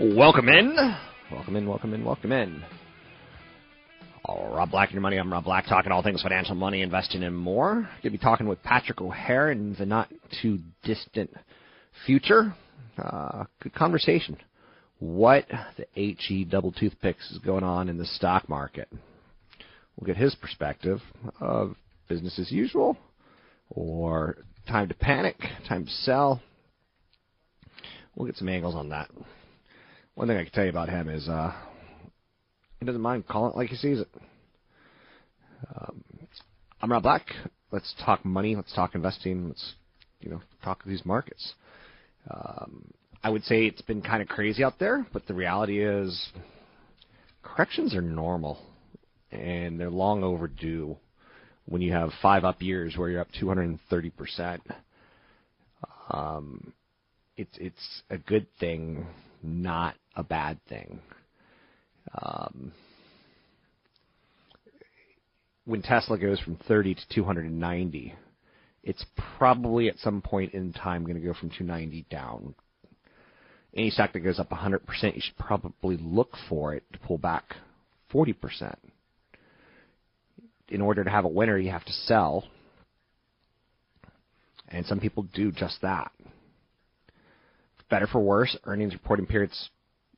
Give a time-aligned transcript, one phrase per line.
[0.00, 0.74] Welcome in.
[1.30, 2.64] Welcome in, welcome in, welcome in.
[4.26, 5.18] Oh, Rob Black and your money.
[5.18, 7.74] I'm Rob Black, talking all things financial, money, investing, and more.
[7.74, 10.08] Going to be talking with Patrick O'Hare in the not
[10.40, 11.30] too distant
[12.06, 12.54] future.
[12.96, 14.38] Uh, good conversation.
[15.00, 15.44] What
[15.76, 18.88] the HE double toothpicks is going on in the stock market.
[19.98, 21.00] We'll get his perspective
[21.40, 21.76] of
[22.08, 22.96] business as usual
[23.68, 25.36] or time to panic,
[25.68, 26.40] time to sell.
[28.16, 29.10] We'll get some angles on that.
[30.14, 31.52] One thing I can tell you about him is uh,
[32.78, 34.08] he doesn't mind calling it like he sees it.
[35.74, 36.02] Um,
[36.82, 37.26] I'm Rob Black.
[37.70, 38.56] Let's talk money.
[38.56, 39.48] Let's talk investing.
[39.48, 39.74] Let's
[40.20, 41.54] you know talk these markets.
[42.30, 42.92] Um,
[43.22, 46.30] I would say it's been kind of crazy out there, but the reality is
[47.42, 48.58] corrections are normal
[49.30, 50.96] and they're long overdue.
[51.66, 54.62] When you have five up years where you're up 230 percent,
[56.10, 56.72] um,
[57.36, 59.06] it's it's a good thing,
[59.42, 61.00] not a bad thing.
[62.20, 62.72] Um,
[65.64, 68.14] when Tesla goes from 30 to 290,
[68.82, 69.04] it's
[69.38, 72.54] probably at some point in time going to go from 290 down.
[73.74, 74.80] Any stock that goes up 100%,
[75.14, 77.54] you should probably look for it to pull back
[78.12, 78.74] 40%.
[80.68, 82.44] In order to have a winner, you have to sell.
[84.68, 86.10] And some people do just that.
[87.90, 89.70] Better for worse, earnings reporting periods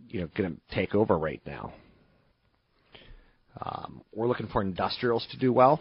[0.09, 1.73] you know going to take over right now.
[3.61, 5.81] Um, we're looking for industrials to do well.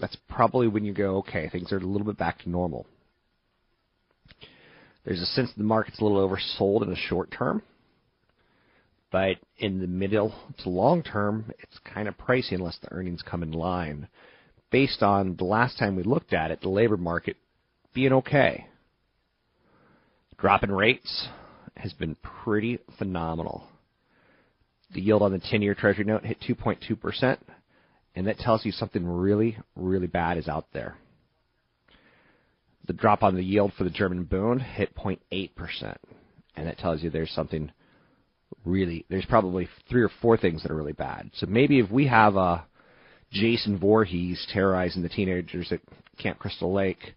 [0.00, 2.86] That's probably when you go, okay, things are a little bit back to normal.
[5.04, 7.62] There's a sense that the market's a little oversold in the short term,
[9.10, 13.42] but in the middle to long term, it's kind of pricey unless the earnings come
[13.42, 14.08] in line.
[14.70, 17.36] Based on the last time we looked at it, the labor market
[17.94, 18.66] being okay.
[20.38, 21.28] Drop in rates,
[21.76, 23.68] has been pretty phenomenal.
[24.94, 27.38] The yield on the 10 year Treasury note hit 2.2%,
[28.14, 30.96] and that tells you something really, really bad is out there.
[32.86, 35.96] The drop on the yield for the German Bund hit 0.8%,
[36.56, 37.70] and that tells you there's something
[38.64, 41.30] really, there's probably three or four things that are really bad.
[41.34, 42.64] So maybe if we have a
[43.30, 45.80] Jason Voorhees terrorizing the teenagers at
[46.18, 47.14] Camp Crystal Lake,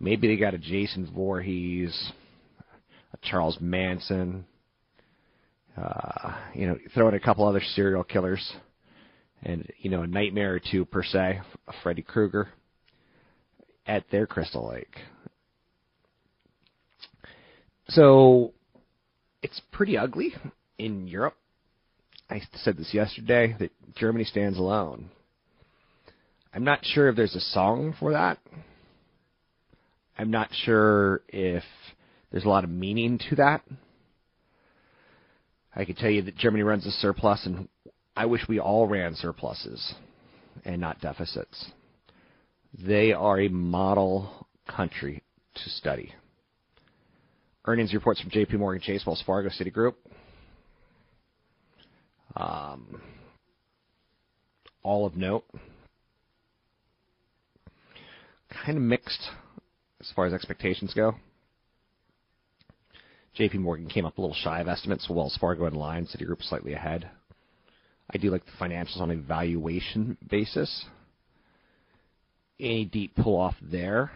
[0.00, 2.12] maybe they got a Jason Voorhees
[3.22, 4.44] Charles Manson,
[5.76, 8.54] uh, you know, throw in a couple other serial killers,
[9.42, 11.40] and you know, a nightmare or two per se,
[11.82, 12.48] Freddy Krueger
[13.86, 14.96] at their Crystal Lake.
[17.88, 18.52] So
[19.42, 20.34] it's pretty ugly
[20.78, 21.36] in Europe.
[22.28, 25.10] I said this yesterday that Germany stands alone.
[26.52, 28.38] I'm not sure if there's a song for that.
[30.18, 31.62] I'm not sure if
[32.30, 33.62] there's a lot of meaning to that.
[35.74, 37.68] I can tell you that Germany runs a surplus, and
[38.16, 39.94] I wish we all ran surpluses
[40.64, 41.66] and not deficits.
[42.78, 45.22] They are a model country
[45.54, 46.12] to study.
[47.66, 49.94] Earnings reports from JP Morgan Chase, Wells Fargo, Citigroup.
[52.36, 53.00] Um,
[54.82, 55.44] all of note.
[58.64, 59.30] kind of mixed
[60.00, 61.14] as far as expectations go.
[63.38, 66.72] JP Morgan came up a little shy of estimates, Wells Fargo in line, Citigroup slightly
[66.72, 67.10] ahead.
[68.10, 70.86] I do like the financials on a valuation basis.
[72.58, 74.10] Any deep pull off there,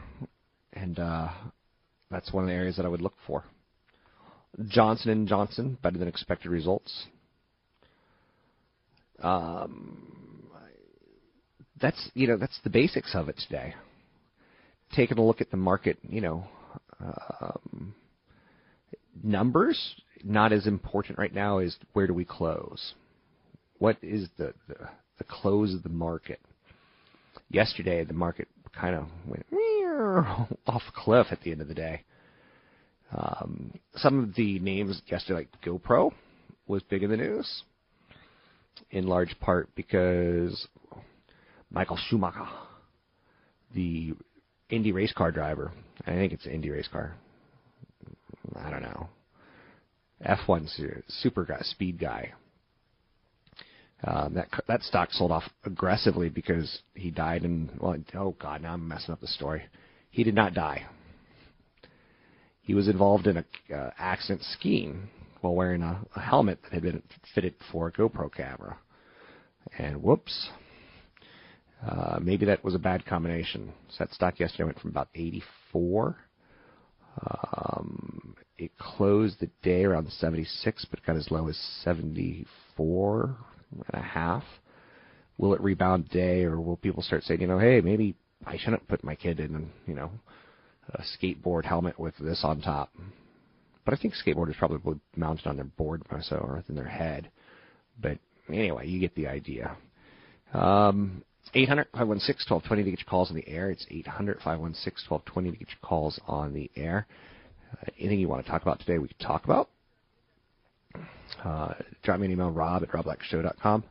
[0.73, 1.29] and uh,
[2.11, 3.45] that's one of the areas that I would look for.
[4.69, 7.07] Johnson and Johnson better than expected results.
[9.23, 10.49] Um,
[11.81, 13.75] that's you know that's the basics of it today.
[14.95, 16.45] Taking a look at the market, you know,
[17.01, 17.95] um,
[19.23, 22.95] numbers not as important right now as where do we close.
[23.79, 24.77] What is the the,
[25.19, 26.41] the close of the market?
[27.51, 29.47] Yesterday, the market kind of went
[30.67, 32.05] off a cliff at the end of the day.
[33.17, 36.13] Um, some of the names yesterday, like GoPro,
[36.69, 37.63] was big in the news,
[38.91, 40.69] in large part because
[41.71, 42.47] Michael Schumacher,
[43.75, 44.15] the
[44.69, 45.73] Indy race car driver,
[46.07, 47.17] I think it's an Indy race car.
[48.57, 49.09] I don't know.
[50.27, 50.69] F1
[51.09, 52.33] super guy, speed guy.
[54.03, 58.73] Um, that that stock sold off aggressively because he died in well oh god now
[58.73, 59.63] I'm messing up the story.
[60.11, 60.87] He did not die.
[62.63, 63.45] He was involved in a
[63.75, 65.09] uh, accident skiing
[65.41, 67.03] while wearing a, a helmet that had been
[67.35, 68.79] fitted for a GoPro camera,
[69.79, 70.51] and whoops,
[71.87, 73.73] uh, maybe that was a bad combination.
[73.91, 76.17] So that stock yesterday went from about 84.
[77.19, 83.37] Um, it closed the day around 76, but got as low as 74
[83.93, 84.45] and a half.
[85.39, 88.15] Will it rebound today, or will people start saying, you know, hey, maybe
[88.47, 90.11] I shouldn't put my kid in, you know,
[90.95, 92.93] a skateboard helmet with this on top?
[93.85, 97.31] But I think skateboarders probably mounted on their board more so or in their head.
[98.01, 98.19] But
[98.49, 99.77] anyway, you get the idea.
[100.53, 101.23] Um,
[101.55, 103.71] 800 516 1220 to get your calls on the air.
[103.71, 107.07] It's 800 516 1220 to get your calls on the air.
[107.73, 109.71] Uh, anything you want to talk about today, we can talk about.
[111.45, 113.85] Uh, drop me an email, rob at robblackshow.com.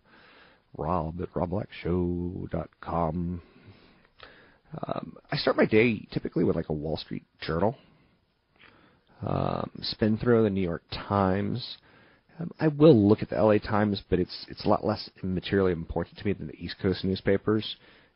[0.78, 3.42] Rob at robblackshow.com.
[4.88, 7.76] Um, I start my day typically with like a Wall Street Journal.
[9.26, 11.78] Um, spin through the New York Times.
[12.40, 15.72] Um, I will look at the LA Times, but it's it's a lot less materially
[15.72, 17.76] important to me than the East Coast newspapers,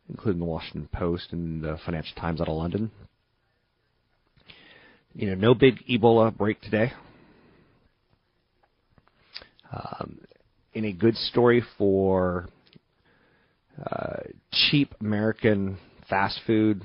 [0.10, 2.92] including the Washington Post and the Financial Times out of London.
[5.14, 6.94] You know, no big Ebola break today.
[9.72, 10.20] Um,
[10.75, 12.48] a good story for
[13.84, 14.22] uh,
[14.52, 15.78] cheap American
[16.10, 16.84] fast food,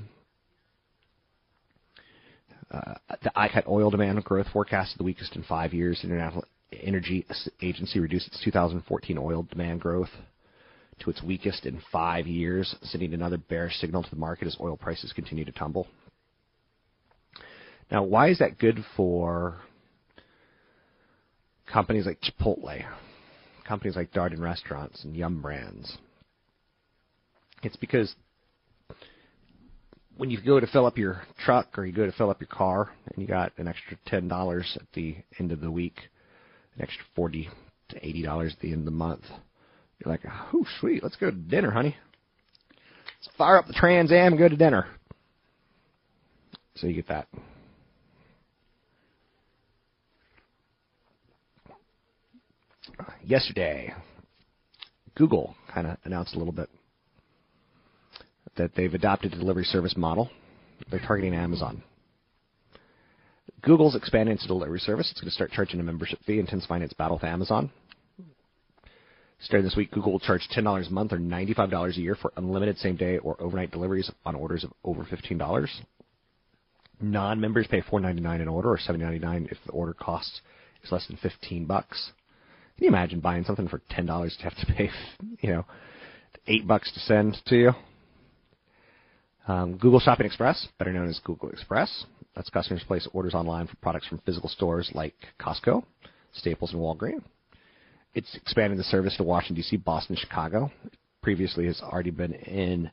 [2.71, 2.93] uh,
[3.23, 6.01] the ICAT oil demand growth forecast is the weakest in five years.
[6.03, 7.25] International Energy
[7.61, 10.09] Agency reduced its 2014 oil demand growth
[10.99, 14.77] to its weakest in five years, sending another bearish signal to the market as oil
[14.77, 15.87] prices continue to tumble.
[17.91, 19.57] Now, why is that good for
[21.71, 22.85] companies like Chipotle,
[23.67, 25.97] companies like Darden Restaurants and Yum Brands?
[27.63, 28.13] It's because
[30.17, 32.47] when you go to fill up your truck or you go to fill up your
[32.47, 35.95] car and you got an extra ten dollars at the end of the week,
[36.79, 37.49] extra forty
[37.89, 39.23] to eighty dollars at the end of the month,
[39.99, 40.21] you're like,
[40.53, 41.95] oh sweet, let's go to dinner, honey.
[43.21, 44.87] Let's fire up the Trans Am and go to dinner.
[46.75, 47.27] So you get that.
[53.23, 53.93] Yesterday,
[55.15, 56.69] Google kind of announced a little bit
[58.57, 60.29] that they've adopted a delivery service model.
[60.89, 61.83] They're targeting Amazon.
[63.61, 65.09] Google's expanding its delivery service.
[65.11, 67.71] It's going to start charging a membership fee, intensifying its battle with Amazon.
[69.41, 72.77] Starting this week, Google will charge $10 a month or $95 a year for unlimited
[72.77, 75.69] same day or overnight deliveries on orders of over $15.
[77.01, 80.41] Non members pay $4.99 an order or $7.99 if the order cost
[80.83, 82.11] is less than 15 bucks.
[82.75, 84.89] Can you imagine buying something for $10 to have to pay,
[85.39, 85.65] you know,
[86.47, 87.71] 8 bucks to send to you?
[89.47, 92.05] Um, Google Shopping Express, better known as Google Express,
[92.35, 95.83] lets customers place orders online for products from physical stores like Costco,
[96.33, 97.23] Staples, and Walgreens.
[98.13, 100.71] It's expanding the service to Washington, D.C., Boston, Chicago.
[101.21, 102.89] Previously, has already been in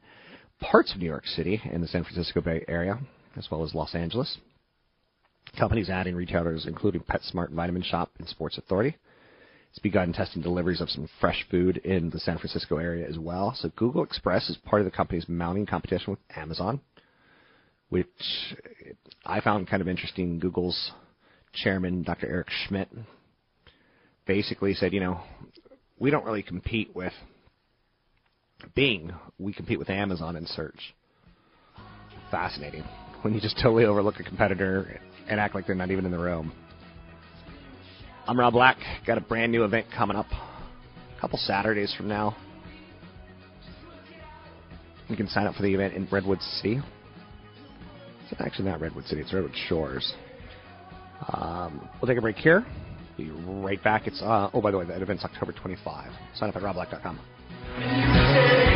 [0.61, 2.99] parts of New York City and the San Francisco Bay Area,
[3.37, 4.39] as well as Los Angeles.
[5.59, 8.97] Companies adding retailers including PetSmart, Vitamin Shoppe, and Sports Authority.
[9.71, 13.55] It's begun testing deliveries of some fresh food in the San Francisco area as well.
[13.55, 16.81] So Google Express is part of the company's mounting competition with Amazon,
[17.89, 18.07] which
[19.25, 20.39] I found kind of interesting.
[20.39, 20.93] Google's
[21.53, 22.29] chairman, Dr.
[22.29, 22.89] Eric Schmidt,
[24.27, 25.21] basically said, you know,
[25.99, 27.13] we don't really compete with
[28.75, 30.95] Bing, we compete with Amazon in search.
[32.31, 32.85] fascinating
[33.23, 36.19] when you just totally overlook a competitor and act like they're not even in the
[36.19, 36.53] room.
[38.27, 38.77] I'm Rob Black.
[39.07, 42.37] Got a brand new event coming up a couple Saturdays from now.
[45.09, 46.81] You can sign up for the event in Redwood City.
[48.31, 50.15] It's actually not Redwood City, it's Redwood Shores.
[51.33, 52.65] Um, we'll take a break here.
[53.17, 54.07] Be right back.
[54.07, 56.13] It's uh, oh by the way, that event's October 25.
[56.35, 58.76] Sign up at robblack.com.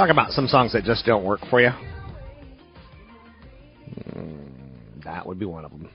[0.00, 1.68] Talk about some songs that just don't work for you.
[4.16, 5.90] Mm, that would be one of them.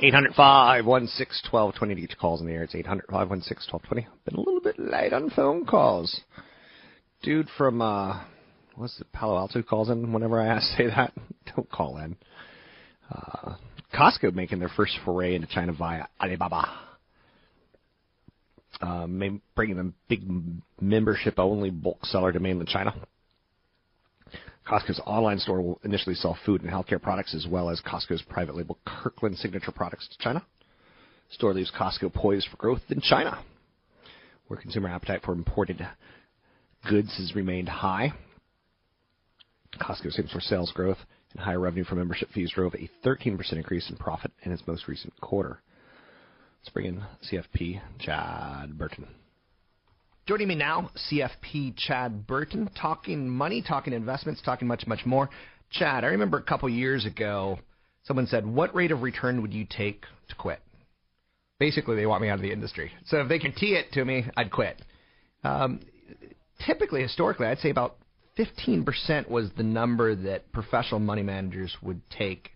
[0.00, 2.64] 800 516 1220 to get your calls in the air.
[2.64, 4.08] It's 800 516 1220.
[4.24, 6.22] Been a little bit late on phone calls.
[7.22, 8.24] Dude from, uh,
[8.74, 11.12] what's it, Palo Alto calls in whenever I ask say that.
[11.54, 12.16] Don't call in.
[13.08, 13.54] Uh,
[13.94, 16.68] Costco making their first foray into China via Alibaba
[19.08, 20.22] may- bringing them big
[20.80, 22.94] membership only bulk seller to mainland China.
[24.66, 28.56] Costco's online store will initially sell food and healthcare products as well as Costco's private
[28.56, 30.44] label Kirkland signature products to China.
[31.30, 33.42] Store leaves Costco poised for growth in China,
[34.46, 35.86] where consumer appetite for imported
[36.88, 38.12] goods has remained high.
[39.80, 40.98] Costco same store sales growth
[41.32, 44.86] and higher revenue from membership fees drove a 13% increase in profit in its most
[44.86, 45.60] recent quarter.
[46.60, 49.06] Let's bring in CFP Chad Burton.
[50.24, 55.28] Joining me now, CFP Chad Burton, talking money, talking investments, talking much, much more.
[55.72, 57.58] Chad, I remember a couple years ago,
[58.04, 60.60] someone said, "What rate of return would you take to quit?"
[61.58, 62.92] Basically, they want me out of the industry.
[63.06, 64.80] So if they can tee it to me, I'd quit.
[65.42, 65.80] Um,
[66.64, 67.96] typically, historically, I'd say about
[68.36, 72.52] 15% was the number that professional money managers would take.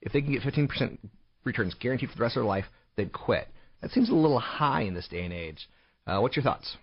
[0.00, 0.96] If they can get 15%
[1.44, 2.64] returns guaranteed for the rest of their life,
[2.96, 3.46] they'd quit.
[3.82, 5.68] That seems a little high in this day and age.
[6.06, 6.78] Uh, what's your thoughts?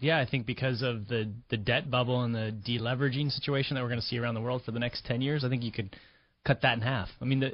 [0.00, 3.88] Yeah, I think because of the the debt bubble and the deleveraging situation that we're
[3.88, 5.94] going to see around the world for the next 10 years, I think you could
[6.44, 7.08] cut that in half.
[7.20, 7.52] I mean, the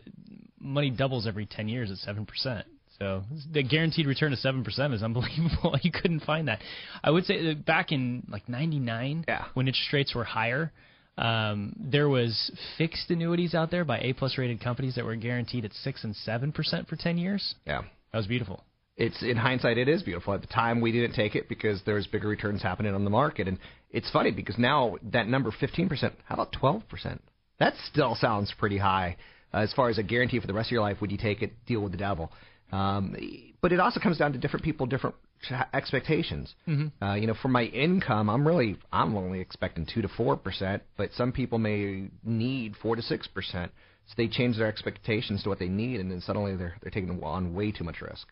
[0.61, 2.63] money doubles every 10 years at 7%.
[2.99, 5.77] So the guaranteed return of 7% is unbelievable.
[5.83, 6.61] you couldn't find that.
[7.05, 9.45] I would say that back in like 99 Yeah.
[9.55, 10.73] when interest rates were higher,
[11.17, 15.65] um, there was fixed annuities out there by A plus rated companies that were guaranteed
[15.65, 17.55] at 6 and 7% for 10 years.
[17.67, 17.83] Yeah.
[18.13, 18.65] That was beautiful.
[18.99, 20.35] It's in hindsight, it is beautiful.
[20.35, 23.11] At the time, we didn't take it because there was bigger returns happening on the
[23.11, 23.59] market, and
[23.91, 26.15] it's funny because now that number, fifteen percent.
[26.25, 27.23] How about twelve percent?
[27.61, 29.17] That still sounds pretty high.
[29.55, 31.43] Uh, as far as a guarantee for the rest of your life, would you take
[31.43, 31.53] it?
[31.65, 32.33] Deal with the devil.
[32.73, 33.17] Um,
[33.63, 35.15] but it also comes down to different people, different
[35.73, 36.53] expectations.
[36.67, 37.03] Mm-hmm.
[37.03, 40.83] Uh, you know, for my income, I'm really I'm only expecting two to four percent,
[40.97, 43.71] but some people may need four to six percent.
[44.09, 47.23] So they change their expectations to what they need, and then suddenly they're they're taking
[47.23, 48.27] on way too much risk.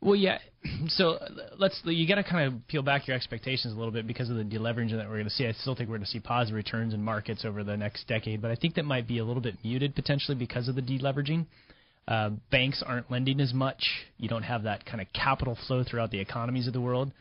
[0.00, 0.38] Well, yeah.
[0.88, 1.18] So
[1.58, 4.36] let's you got to kind of peel back your expectations a little bit because of
[4.36, 5.46] the deleveraging that we're going to see.
[5.46, 8.42] I still think we're going to see positive returns in markets over the next decade,
[8.42, 11.46] but I think that might be a little bit muted potentially because of the deleveraging.
[12.08, 13.82] Uh, banks aren't lending as much.
[14.18, 17.12] You don't have that kind of capital flow throughout the economies of the world.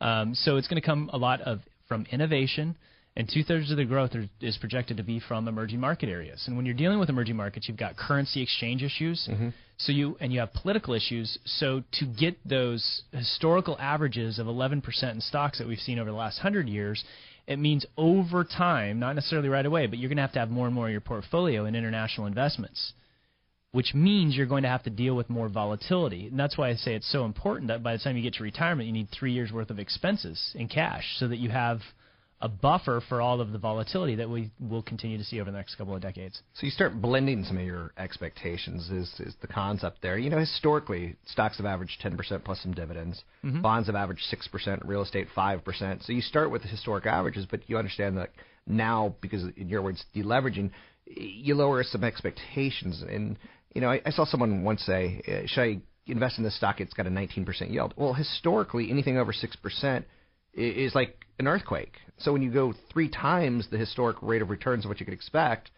[0.00, 2.76] Um, so it's going to come a lot of from innovation,
[3.16, 6.44] and two thirds of the growth are, is projected to be from emerging market areas.
[6.46, 9.28] And when you're dealing with emerging markets, you've got currency exchange issues.
[9.30, 9.50] Mm-hmm.
[9.76, 11.38] So you and you have political issues.
[11.44, 16.16] So to get those historical averages of 11% in stocks that we've seen over the
[16.16, 17.04] last hundred years,
[17.46, 20.50] it means over time, not necessarily right away, but you're going to have to have
[20.50, 22.94] more and more of your portfolio in international investments
[23.74, 26.28] which means you're going to have to deal with more volatility.
[26.28, 28.44] And that's why I say it's so important that by the time you get to
[28.44, 31.80] retirement, you need three years worth of expenses in cash so that you have
[32.40, 35.56] a buffer for all of the volatility that we will continue to see over the
[35.56, 36.42] next couple of decades.
[36.54, 40.18] So you start blending some of your expectations is is the concept there.
[40.18, 43.22] You know, historically, stocks have averaged 10% plus some dividends.
[43.62, 46.04] Bonds have averaged 6%, real estate 5%.
[46.04, 48.30] So you start with the historic averages, but you understand that
[48.66, 50.70] now, because in your words, deleveraging,
[51.06, 53.02] you lower some expectations.
[53.08, 53.38] And,
[53.74, 56.80] you know, I, I saw someone once say, uh, should I invest in this stock?
[56.80, 57.94] It's got a 19% yield.
[57.96, 60.04] Well, historically, anything over 6%
[60.54, 61.96] is like an earthquake.
[62.18, 65.14] So when you go three times the historic rate of returns of what you could
[65.14, 65.70] expect,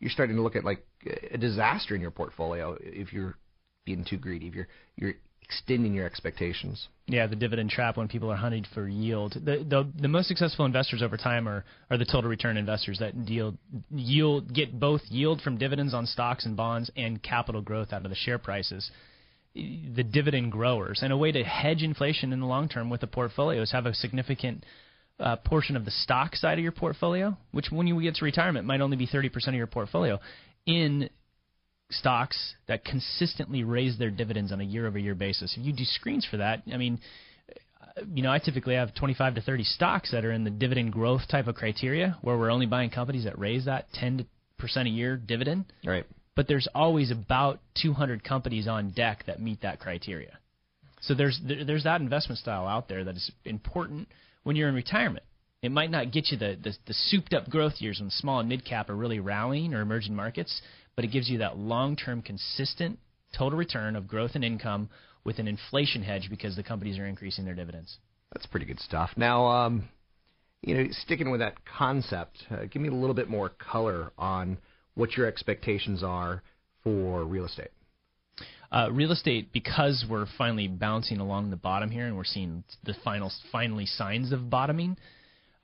[0.00, 0.84] you're starting to look at like
[1.30, 3.36] a disaster in your portfolio if you're
[3.84, 4.48] being too greedy.
[4.48, 6.88] If you're you're extending your expectations.
[7.06, 9.34] Yeah, the dividend trap when people are hunting for yield.
[9.34, 13.26] The the, the most successful investors over time are, are the total return investors that
[13.26, 13.56] deal
[13.90, 18.10] yield get both yield from dividends on stocks and bonds and capital growth out of
[18.10, 18.90] the share prices.
[19.54, 23.06] The dividend growers and a way to hedge inflation in the long term with a
[23.06, 24.64] portfolio is have a significant
[25.20, 28.66] uh, portion of the stock side of your portfolio, which when you get to retirement
[28.66, 30.18] might only be 30% of your portfolio,
[30.66, 31.08] in
[31.90, 35.54] stocks that consistently raise their dividends on a year-over-year basis.
[35.56, 36.98] If you do screens for that, I mean,
[38.12, 41.22] you know, I typically have 25 to 30 stocks that are in the dividend growth
[41.30, 44.26] type of criteria, where we're only buying companies that raise that 10
[44.58, 45.66] percent a year dividend.
[45.84, 46.04] Right.
[46.34, 50.38] But there's always about 200 companies on deck that meet that criteria.
[51.02, 54.08] So there's there's that investment style out there that is important
[54.44, 55.24] when you're in retirement.
[55.62, 58.48] It might not get you the, the, the souped up growth years when small and
[58.48, 60.62] mid cap are really rallying or emerging markets,
[60.94, 62.98] but it gives you that long term consistent
[63.36, 64.88] total return of growth and income
[65.24, 67.96] with an inflation hedge because the companies are increasing their dividends.
[68.32, 69.10] That's pretty good stuff.
[69.16, 69.88] Now, um,
[70.62, 74.58] you know, sticking with that concept, uh, give me a little bit more color on
[74.94, 76.42] what your expectations are
[76.82, 77.70] for real estate.
[78.74, 82.92] Uh, real estate, because we're finally bouncing along the bottom here, and we're seeing the
[83.04, 84.96] final, finally signs of bottoming.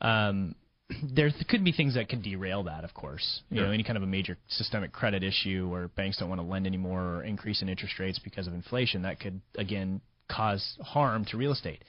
[0.00, 0.55] Um,
[1.12, 3.43] there could be things that could derail that, of course.
[3.50, 3.67] You Sure.
[3.67, 6.69] know, any kind of a major systemic credit issue where banks don't want to lend
[6.69, 11.37] anymore or increase in interest rates because of inflation, that could again cause harm to
[11.37, 11.83] real estate.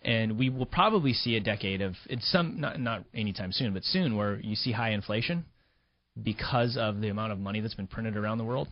[0.00, 3.84] And we will probably see a decade of it's some not not anytime soon, but
[3.84, 5.44] soon where you see high inflation
[6.22, 8.68] because of the amount of money that's been printed around the world.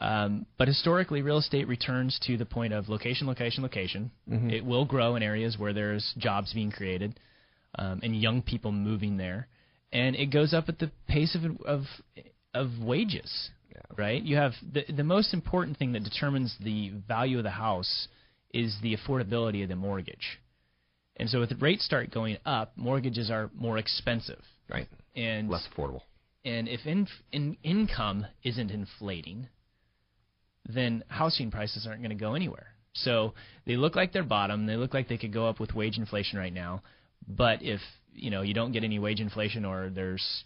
[0.00, 4.10] Um, but historically, real estate returns to the point of location, location, location.
[4.28, 4.50] Mhm.
[4.50, 7.20] It will grow in areas where there's jobs being created
[7.78, 9.46] um, and young people moving there,
[9.92, 11.84] and it goes up at the pace of of
[12.54, 13.50] of wages.
[13.96, 14.22] Right?
[14.22, 18.08] You have the the most important thing that determines the value of the house
[18.52, 20.38] is the affordability of the mortgage.
[21.16, 24.42] And so, if the rates start going up, mortgages are more expensive.
[24.68, 24.88] Right.
[25.14, 26.02] And Less affordable.
[26.44, 29.48] and if in, in income isn't inflating,
[30.68, 32.74] then housing prices aren't going to go anywhere.
[32.92, 33.34] So
[33.66, 34.66] they look like they're bottom.
[34.66, 36.82] They look like they could go up with wage inflation right now.
[37.26, 37.80] But if
[38.14, 40.44] you know you don't get any wage inflation or there's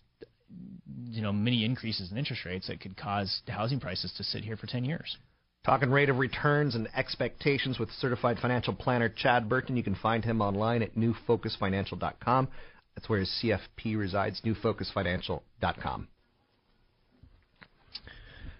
[1.06, 4.56] you know many increases in interest rates that could cause housing prices to sit here
[4.56, 5.16] for 10 years.
[5.64, 9.78] Talking rate of returns and expectations with certified financial planner Chad Burton.
[9.78, 12.48] You can find him online at newfocusfinancial.com.
[12.94, 16.08] That's where his CFP resides, newfocusfinancial.com.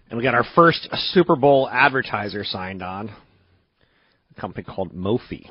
[0.09, 3.09] And we got our first Super Bowl advertiser signed on.
[4.35, 5.49] A company called Mophie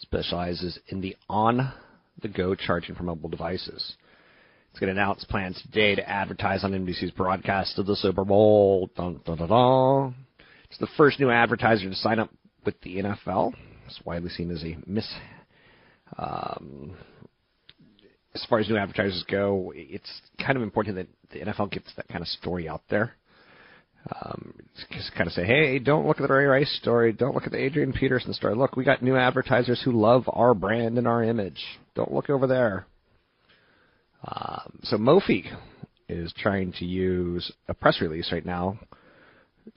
[0.00, 3.96] specializes in the on-the-go charging for mobile devices.
[4.70, 8.90] It's going to announce plans today to advertise on NBC's broadcast of the Super Bowl.
[8.96, 10.14] Dun, dun, dun.
[10.68, 12.30] It's the first new advertiser to sign up
[12.64, 13.54] with the NFL.
[13.86, 15.08] It's widely seen as a miss.
[16.16, 16.96] Um,
[18.34, 22.08] as far as new advertisers go, it's kind of important that the NFL gets that
[22.08, 23.14] kind of story out there.
[24.10, 24.54] Um,
[24.90, 27.12] just kind of say, hey, don't look at the Ray Rice story.
[27.12, 28.54] Don't look at the Adrian Peterson story.
[28.54, 31.62] Look, we got new advertisers who love our brand and our image.
[31.94, 32.86] Don't look over there.
[34.24, 35.44] Um, so Mophie
[36.08, 38.78] is trying to use a press release right now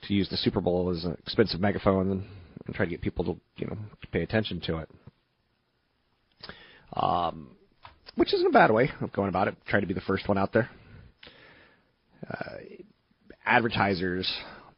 [0.02, 2.24] to use the Super Bowl as an expensive megaphone and,
[2.66, 4.90] and try to get people to you know to pay attention to it.
[6.94, 7.50] Um,
[8.16, 9.56] which isn't a bad way of going about it.
[9.66, 10.70] Try to be the first one out there.
[12.28, 12.56] Uh,
[13.46, 14.30] advertisers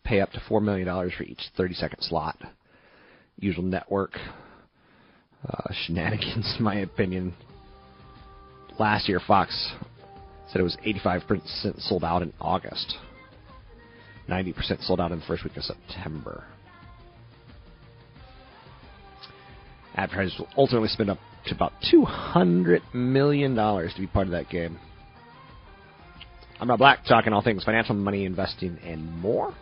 [0.04, 2.38] pay up to four million dollars for each 30 second slot.
[3.38, 4.12] Usual network
[5.48, 7.34] uh, shenanigans, in my opinion.
[8.78, 9.72] Last year, Fox
[10.48, 12.96] said it was 85% sold out in August,
[14.28, 16.44] 90% sold out in the first week of September.
[19.94, 24.78] Advertisers will ultimately spend up to about $200 million to be part of that game.
[26.60, 29.54] I'm Rob Black, talking all things financial, money, investing, and more.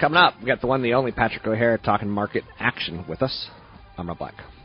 [0.00, 3.48] Coming up, we got the one, the only Patrick O'Hare talking market action with us.
[3.96, 4.34] I'm Rob Black.
[4.36, 4.55] Black,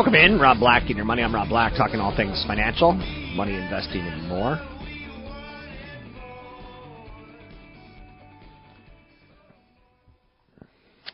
[0.00, 1.22] Welcome in, Rob Black and your money.
[1.22, 4.58] I'm Rob Black, talking all things financial, money investing, and more.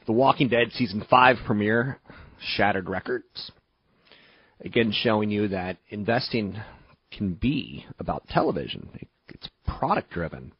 [0.06, 1.98] The Walking Dead season five premiere
[2.40, 3.50] shattered records.
[4.60, 6.56] Again, showing you that investing
[7.10, 8.88] can be about television.
[9.30, 10.52] It's product driven.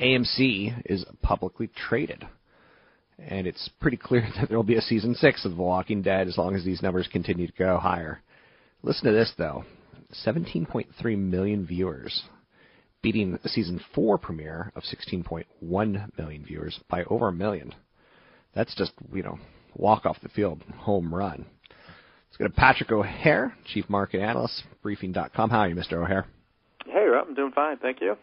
[0.00, 2.24] AMC is publicly traded.
[3.18, 6.28] And it's pretty clear that there will be a season six of The Walking Dead
[6.28, 8.22] as long as these numbers continue to go higher.
[8.82, 9.64] Listen to this, though
[10.24, 12.22] 17.3 million viewers,
[13.02, 17.74] beating the season four premiere of 16.1 million viewers by over a million.
[18.54, 19.38] That's just, you know,
[19.74, 21.44] walk off the field, home run.
[22.28, 25.50] Let's go to Patrick O'Hare, Chief Market Analyst, Briefing.com.
[25.50, 26.02] How are you, Mr.
[26.02, 26.26] O'Hare?
[26.86, 27.28] Hey, Rob.
[27.28, 27.76] I'm doing fine.
[27.78, 28.16] Thank you.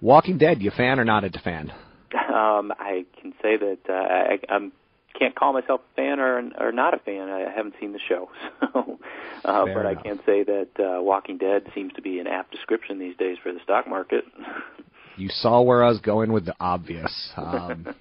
[0.00, 1.72] Walking Dead, you fan or not a fan?
[2.14, 4.72] Um, I can say that uh, I I'm,
[5.18, 7.28] can't call myself a fan or or not a fan.
[7.28, 8.28] I haven't seen the show,
[8.72, 8.98] so
[9.44, 9.98] uh, but enough.
[9.98, 13.36] I can say that uh, Walking Dead seems to be an apt description these days
[13.42, 14.24] for the stock market.
[15.16, 17.30] You saw where I was going with the obvious.
[17.36, 17.94] Um,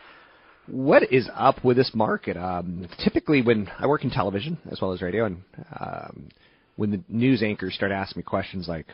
[0.66, 2.36] what is up with this market?
[2.36, 5.42] Um, typically, when I work in television as well as radio, and
[5.80, 6.28] um,
[6.76, 8.86] when the news anchors start asking me questions like,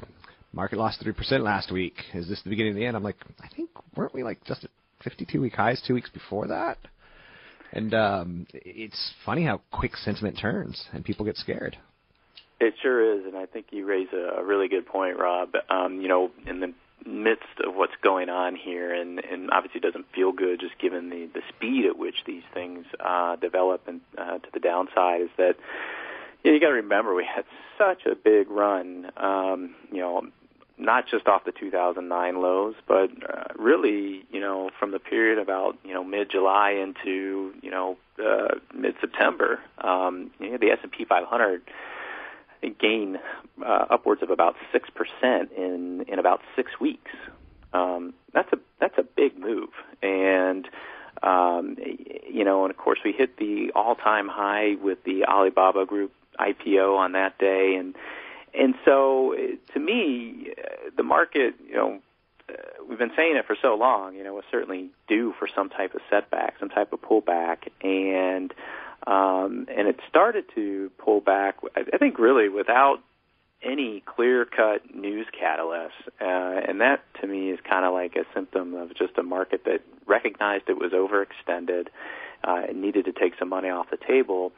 [0.52, 1.94] "Market lost three percent last week.
[2.14, 4.64] Is this the beginning of the end?" I'm like, "I think weren't we like just
[4.64, 4.70] at
[5.04, 6.78] 52 week highs two weeks before that?"
[7.72, 11.76] And um, it's funny how quick sentiment turns and people get scared.
[12.58, 15.50] It sure is, and I think you raise a, a really good point, Rob.
[15.68, 16.72] Um, you know, in the
[17.04, 21.28] midst of what's going on here, and, and obviously doesn't feel good just given the,
[21.34, 25.56] the speed at which these things uh, develop and uh, to the downside, is that
[26.46, 27.44] you, you got to remember we had
[27.78, 29.10] such a big run.
[29.16, 30.22] Um, you know,
[30.78, 35.76] not just off the 2009 lows, but uh, really, you know, from the period about
[35.84, 39.60] you know mid-July into you know uh, mid-September.
[39.78, 43.18] Um, you know, the S&P 500 I think gained
[43.64, 47.10] uh, upwards of about six percent in in about six weeks.
[47.72, 49.70] Um, that's a that's a big move,
[50.02, 50.68] and
[51.22, 51.76] um,
[52.28, 56.96] you know, and of course we hit the all-time high with the Alibaba Group IPO
[56.96, 57.94] on that day, and
[58.58, 61.98] and so uh, to me, uh, the market, you know,
[62.48, 62.52] uh,
[62.88, 65.94] we've been saying it for so long, you know, was certainly due for some type
[65.94, 68.52] of setback, some type of pullback, and
[69.06, 71.56] um, and it started to pull back.
[71.76, 72.98] I think really without
[73.62, 76.24] any clear-cut news catalyst, uh,
[76.68, 79.80] and that to me is kind of like a symptom of just a market that
[80.06, 81.88] recognized it was overextended
[82.44, 84.52] uh, and needed to take some money off the table.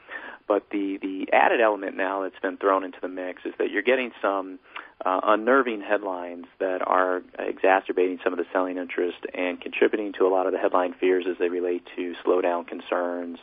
[0.46, 3.82] But the the added element now that's been thrown into the mix is that you're
[3.82, 4.58] getting some
[5.04, 10.30] uh, unnerving headlines that are exacerbating some of the selling interest and contributing to a
[10.30, 13.38] lot of the headline fears as they relate to slowdown concerns,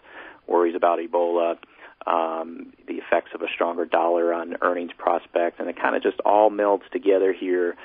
[0.47, 1.57] worries about Ebola,
[2.05, 6.19] um, the effects of a stronger dollar on earnings prospects, and it kind of just
[6.21, 7.75] all melds together here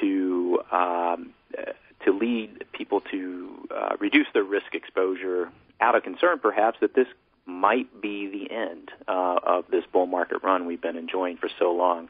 [0.00, 1.72] to um, uh,
[2.04, 5.50] to lead people to uh, reduce their risk exposure
[5.80, 7.06] out of concern, perhaps, that this
[7.46, 11.72] might be the end uh, of this bull market run we've been enjoying for so
[11.72, 12.08] long.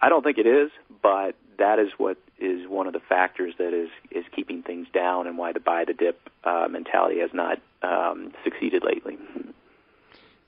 [0.00, 0.70] I don't think it is,
[1.02, 5.26] but that is what is one of the factors that is is keeping things down
[5.26, 9.18] and why the buy the dip uh, mentality has not um, succeeded lately.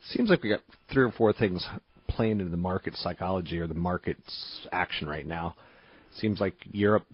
[0.08, 0.60] Seems like we got
[0.92, 1.66] three or four things
[2.08, 5.54] playing into the market psychology or the market's action right now.
[6.16, 7.04] Seems like Europe,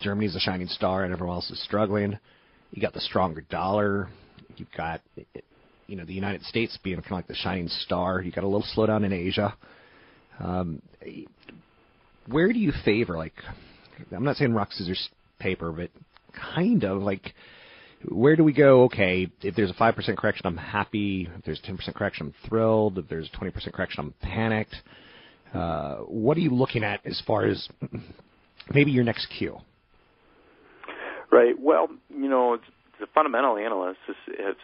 [0.00, 2.18] Germany's a shining star, and everyone else is struggling.
[2.70, 4.08] You got the stronger dollar.
[4.56, 5.00] You've got,
[5.86, 8.20] you know, the United States being kind of like the shining star.
[8.20, 9.56] You got a little slowdown in Asia.
[10.38, 10.82] Um,
[12.28, 13.16] where do you favor?
[13.16, 13.34] Like,
[14.14, 15.08] I'm not saying rock scissors
[15.40, 15.90] paper, but
[16.54, 17.34] kind of like
[18.06, 18.84] where do we go?
[18.84, 21.28] Okay, if there's a five percent correction, I'm happy.
[21.36, 22.98] If there's a ten percent correction, I'm thrilled.
[22.98, 24.74] If there's a twenty percent correction, I'm panicked.
[25.52, 27.68] Uh, what are you looking at as far as
[28.72, 29.58] maybe your next cue?
[31.30, 31.54] Right.
[31.58, 32.58] Well, you know,
[33.00, 33.98] the fundamental analysts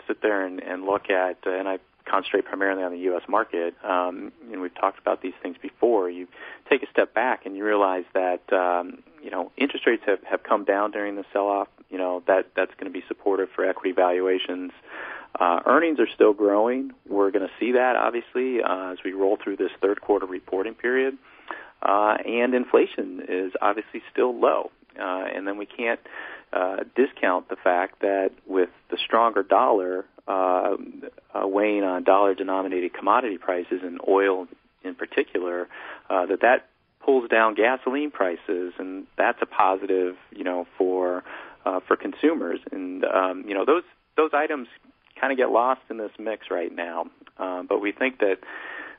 [0.07, 3.23] sit there and, and look at, and I concentrate primarily on the U.S.
[3.29, 3.75] market.
[3.83, 6.11] Um, and we've talked about these things before.
[6.11, 6.27] You
[6.69, 10.43] take a step back and you realize that um, you know interest rates have, have
[10.43, 11.69] come down during the sell-off.
[11.91, 14.73] You know that that's going to be supportive for equity valuations.
[15.39, 16.93] Uh, earnings are still growing.
[17.09, 20.75] We're going to see that obviously uh, as we roll through this third quarter reporting
[20.75, 21.19] period.
[21.83, 24.71] Uh, and inflation is obviously still low.
[24.99, 26.01] Uh, and then we can't
[26.53, 30.77] uh, discount the fact that with the stronger dollar uh,
[31.65, 34.47] uh, on dollar-denominated commodity prices and oil
[34.83, 35.69] in particular,
[36.11, 36.69] uh, that that
[37.05, 41.25] pulls down gasoline prices, and that's a positive, you know, for
[41.65, 42.61] uh, for consumers.
[42.71, 43.85] And um, you know, those
[44.17, 44.69] those items
[45.21, 47.07] kind of get lost in this mix right now.
[47.39, 48.39] Um, but we think that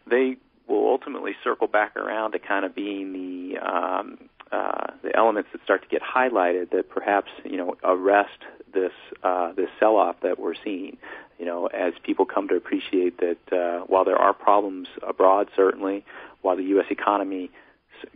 [0.09, 5.49] they will ultimately circle back around to kind of being the um, uh, the elements
[5.51, 8.39] that start to get highlighted that perhaps you know arrest
[8.73, 8.91] this
[9.23, 10.97] uh, this sell-off that we're seeing.
[11.39, 16.05] You know, as people come to appreciate that uh, while there are problems abroad, certainly,
[16.41, 16.85] while the U.S.
[16.89, 17.51] economy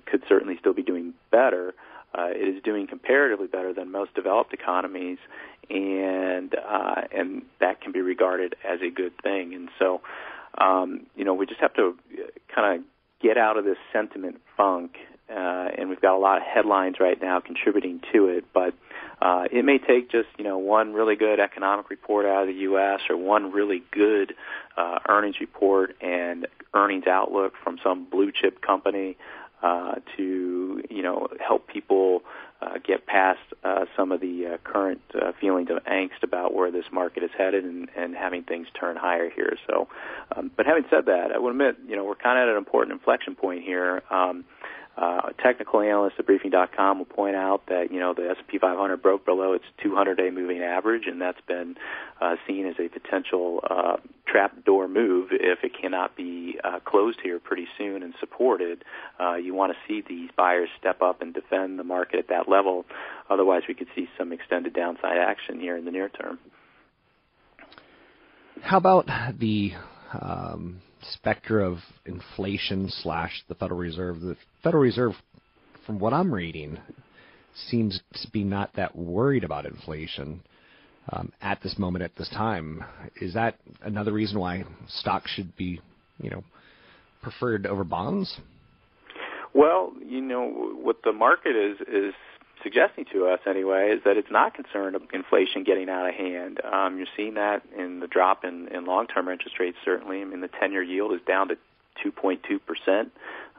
[0.06, 1.74] could certainly still be doing better,
[2.14, 5.18] uh, it is doing comparatively better than most developed economies,
[5.70, 9.54] and uh, and that can be regarded as a good thing.
[9.54, 10.02] And so,
[10.58, 11.96] um, you know, we just have to
[12.54, 12.86] kind of
[13.22, 14.96] get out of this sentiment funk.
[15.30, 18.74] Uh, and we've got a lot of headlines right now contributing to it, but
[19.22, 22.62] uh, it may take just you know one really good economic report out of the
[22.62, 23.02] U.S.
[23.10, 24.34] or one really good
[24.78, 29.18] uh, earnings report and earnings outlook from some blue chip company
[29.62, 32.22] uh, to you know help people
[32.62, 36.72] uh, get past uh, some of the uh, current uh, feelings of angst about where
[36.72, 39.56] this market is headed and, and having things turn higher here.
[39.68, 39.88] So,
[40.36, 42.58] um, but having said that, I would admit you know we're kind of at an
[42.58, 44.02] important inflection point here.
[44.10, 44.46] Um,
[45.00, 49.26] uh, technical analyst at briefing.com will point out that you know the S&P 500 broke
[49.26, 51.76] below its 200-day moving average, and that's been
[52.20, 57.20] uh, seen as a potential uh, trap door move if it cannot be uh, closed
[57.24, 58.84] here pretty soon and supported.
[59.20, 62.50] Uh, you want to see these buyers step up and defend the market at that
[62.50, 62.86] level.
[63.30, 66.40] Otherwise, we could see some extended downside action here in the near term.
[68.62, 69.10] How about
[69.40, 69.74] the
[70.12, 74.22] um, specter of inflation slash the Federal Reserve.
[74.22, 75.14] The Federal Reserve,
[75.86, 76.80] from what I'm reading,
[77.68, 80.42] seems to be not that worried about inflation
[81.12, 82.84] um, at this moment, at this time.
[83.22, 85.82] Is that another reason why stocks should be,
[86.22, 86.44] you know,
[87.22, 88.40] preferred over bonds?
[89.54, 90.48] Well, you know
[90.82, 92.14] what the market is is
[92.64, 96.60] suggesting to us anyway is that it's not concerned of inflation getting out of hand.
[96.64, 99.78] Um, you're seeing that in the drop in, in long-term interest rates.
[99.84, 101.58] Certainly, I mean the 10-year yield is down to
[102.06, 103.12] 2.2 percent.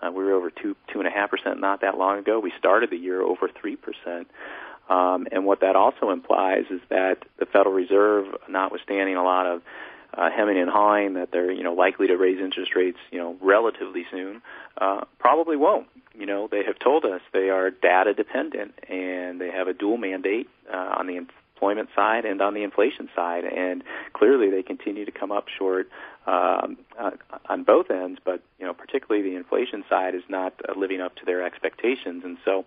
[0.02, 2.40] Uh, we were over two two and a half percent not that long ago.
[2.40, 4.28] We started the year over three percent.
[4.88, 9.62] Um, and what that also implies is that the Federal Reserve, notwithstanding a lot of
[10.20, 13.36] uh, hemming and hawing that they're you know likely to raise interest rates you know
[13.40, 14.42] relatively soon,
[14.78, 15.86] uh, probably won't.
[16.14, 19.96] You know they have told us they are data dependent and they have a dual
[19.96, 25.06] mandate uh, on the employment side and on the inflation side, and clearly they continue
[25.06, 25.88] to come up short
[26.26, 27.12] um, uh,
[27.48, 28.20] on both ends.
[28.22, 32.22] But you know particularly the inflation side is not uh, living up to their expectations,
[32.24, 32.66] and so.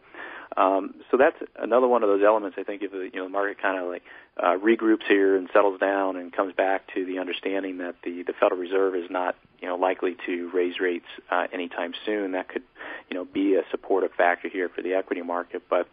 [0.56, 2.58] Um, so that's another one of those elements.
[2.60, 4.04] I think if the you know market kind of like
[4.38, 8.34] uh, regroups here and settles down and comes back to the understanding that the the
[8.34, 12.64] Federal Reserve is not you know likely to raise rates uh, anytime soon, that could
[13.10, 15.64] you know be a supportive factor here for the equity market.
[15.70, 15.88] But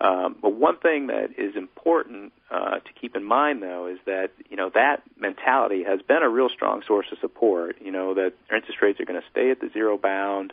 [0.00, 4.30] um, but one thing that is important uh, to keep in mind, though, is that
[4.48, 7.76] you know that mentality has been a real strong source of support.
[7.80, 10.52] You know that interest rates are going to stay at the zero bound,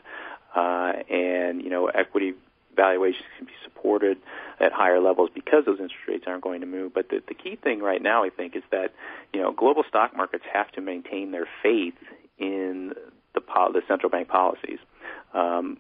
[0.56, 2.34] uh, and you know equity
[2.78, 4.18] valuations can be supported
[4.62, 6.94] at higher levels because those interest rates aren't going to move.
[6.94, 8.94] But the, the key thing right now, I think, is that
[9.34, 11.96] you know global stock markets have to maintain their faith
[12.38, 12.94] in
[13.34, 13.42] the,
[13.74, 14.80] the central bank policies.
[15.34, 15.78] Um,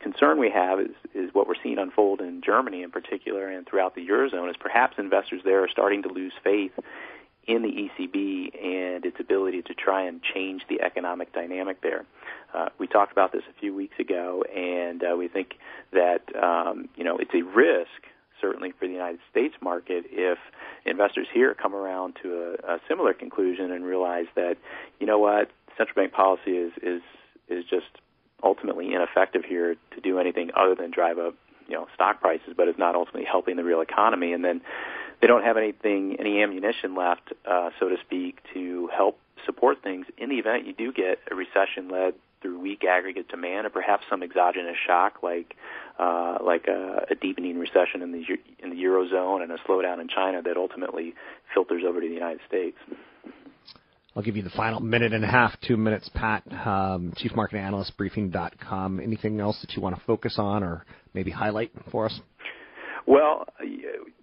[0.00, 3.94] concern we have is, is what we're seeing unfold in Germany in particular and throughout
[3.94, 6.72] the eurozone is perhaps investors there are starting to lose faith
[7.48, 12.04] in the ECB and its ability to try and change the economic dynamic there.
[12.54, 15.54] Uh, we talked about this a few weeks ago, and uh, we think
[15.92, 18.04] that um, you know it's a risk
[18.40, 20.38] certainly for the United States market if
[20.86, 24.56] investors here come around to a, a similar conclusion and realize that
[25.00, 27.02] you know what central bank policy is is
[27.48, 27.86] is just
[28.44, 31.34] ultimately ineffective here to do anything other than drive up
[31.68, 34.60] you know stock prices, but is not ultimately helping the real economy, and then
[35.20, 40.06] they don't have anything, any ammunition left, uh, so to speak, to help support things
[40.18, 44.04] in the event you do get a recession led through weak aggregate demand or perhaps
[44.08, 45.56] some exogenous shock like
[45.98, 48.24] uh, like a, a deepening recession in the
[48.62, 51.14] in the eurozone and a slowdown in China that ultimately
[51.54, 52.76] filters over to the United States.
[54.14, 57.62] I'll give you the final minute and a half, two minutes, Pat, um, Chief Marketing
[57.62, 58.98] Analyst, Briefing.com.
[58.98, 62.20] Anything else that you want to focus on or maybe highlight for us?
[63.08, 63.46] Well,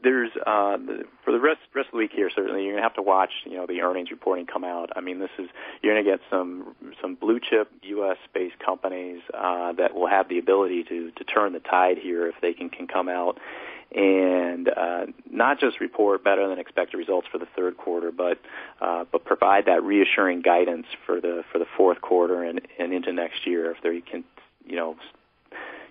[0.03, 0.77] there's uh,
[1.23, 2.29] for the rest rest of the week here.
[2.29, 4.91] Certainly, you're gonna have to watch, you know, the earnings reporting come out.
[4.95, 5.47] I mean, this is
[5.81, 8.17] you're gonna get some some blue chip U.S.
[8.31, 12.35] based companies uh, that will have the ability to to turn the tide here if
[12.43, 13.39] they can can come out
[13.91, 18.37] and uh, not just report better than expected results for the third quarter, but
[18.81, 23.11] uh, but provide that reassuring guidance for the for the fourth quarter and, and into
[23.11, 23.71] next year.
[23.71, 24.23] If they can,
[24.63, 24.95] you know,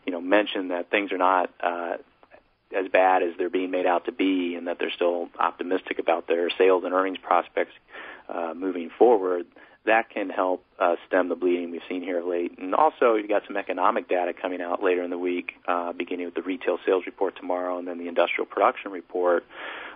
[0.06, 1.96] you know, mention that things are not uh,
[2.76, 6.26] as bad as they're being made out to be, and that they're still optimistic about
[6.26, 7.72] their sales and earnings prospects
[8.28, 9.46] uh, moving forward,
[9.86, 12.58] that can help uh, stem the bleeding we've seen here late.
[12.58, 16.24] And also, you've got some economic data coming out later in the week, uh, beginning
[16.26, 19.44] with the retail sales report tomorrow and then the industrial production report,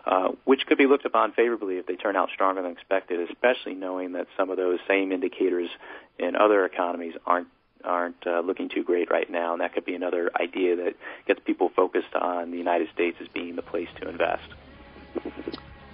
[0.07, 3.74] uh, which could be looked upon favorably if they turn out stronger than expected, especially
[3.74, 5.70] knowing that some of those same indicators
[6.18, 7.48] in other economies aren't
[7.85, 10.95] aren't uh, looking too great right now, and that could be another idea that
[11.27, 14.49] gets people focused on the United States as being the place to invest.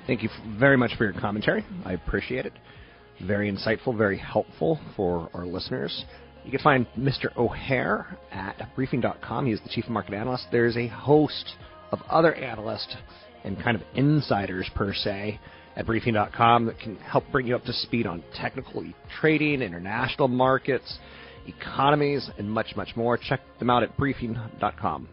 [0.07, 1.64] Thank you very much for your commentary.
[1.85, 2.53] I appreciate it.
[3.27, 6.05] Very insightful, very helpful for our listeners.
[6.44, 7.35] You can find Mr.
[7.37, 9.47] O'Hare at briefing.com.
[9.47, 10.47] He is the chief market analyst.
[10.53, 11.55] There's a host
[11.90, 12.94] of other analysts
[13.44, 15.40] and kind of insiders, per se,
[15.77, 18.85] at briefing.com that can help bring you up to speed on technical
[19.20, 20.99] trading, international markets,
[21.46, 23.16] economies, and much, much more.
[23.16, 25.09] Check them out at briefing.com.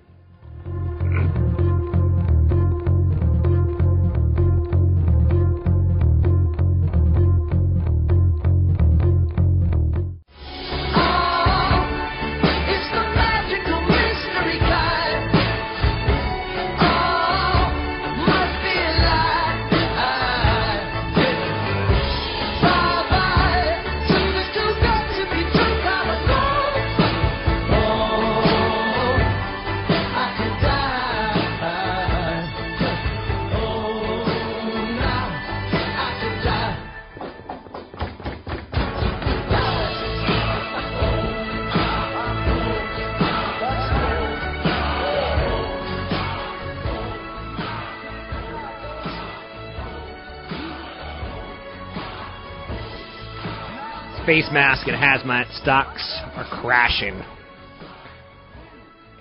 [54.31, 57.21] Face mask and hazmat stocks are crashing.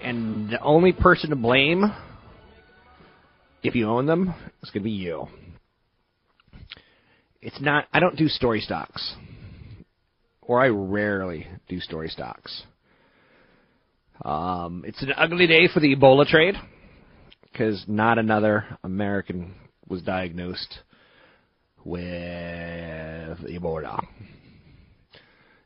[0.00, 1.92] And the only person to blame,
[3.64, 5.26] if you own them, is going to be you.
[7.42, 9.16] It's not, I don't do story stocks.
[10.42, 12.62] Or I rarely do story stocks.
[14.24, 16.54] Um, it's an ugly day for the Ebola trade
[17.50, 19.54] because not another American
[19.88, 20.78] was diagnosed
[21.84, 21.98] with
[23.48, 24.06] Ebola.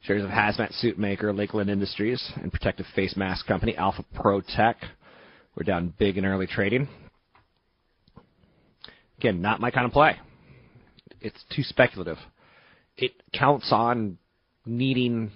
[0.04, 4.76] Shares of hazmat suit maker Lakeland Industries and protective face mask company Alpha Pro Tech
[5.56, 6.88] were down big in early trading.
[9.16, 10.18] Again, not my kind of play.
[11.22, 12.18] It's too speculative.
[12.98, 14.18] It counts on
[14.66, 15.30] needing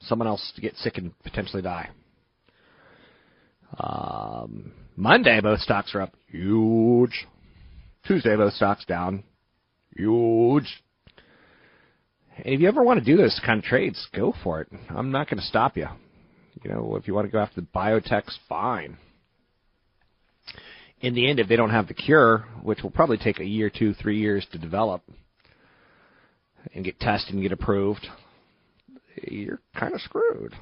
[0.00, 1.88] someone else to get sick and potentially die.
[3.78, 7.26] Um, Monday, both stocks are up huge.
[8.06, 9.24] Tuesday, both stocks down
[9.96, 10.83] huge.
[12.36, 14.68] And if you ever want to do those kind of trades, go for it.
[14.90, 15.86] I'm not going to stop you.
[16.62, 18.96] You know, if you want to go after the biotechs, fine.
[21.00, 23.70] In the end, if they don't have the cure, which will probably take a year,
[23.70, 25.02] two, three years to develop
[26.74, 28.06] and get tested and get approved,
[29.22, 30.54] you're kind of screwed.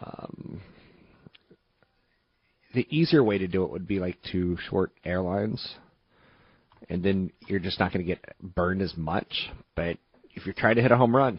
[0.00, 0.60] Um,
[2.74, 5.74] the easier way to do it would be like to short airlines
[6.88, 9.50] and then you're just not going to get burned as much.
[9.74, 9.98] But
[10.34, 11.38] if you're trying to hit a home run,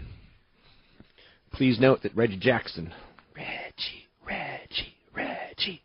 [1.52, 2.94] please note that Reggie Jackson,
[3.36, 5.84] Reggie, Reggie, Reggie,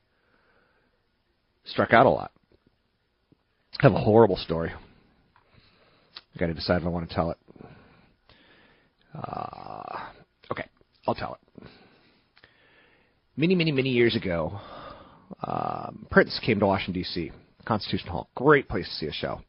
[1.64, 2.32] struck out a lot.
[3.78, 4.72] I have a horrible story.
[4.74, 7.38] I got to decide if I want to tell it.
[9.14, 9.98] Uh,
[10.50, 10.64] okay,
[11.06, 11.68] I'll tell it.
[13.36, 14.58] Many, many, many years ago,
[15.46, 17.32] um, Prince came to Washington D.C.
[17.66, 18.30] Constitution Hall.
[18.34, 19.40] Great place to see a show.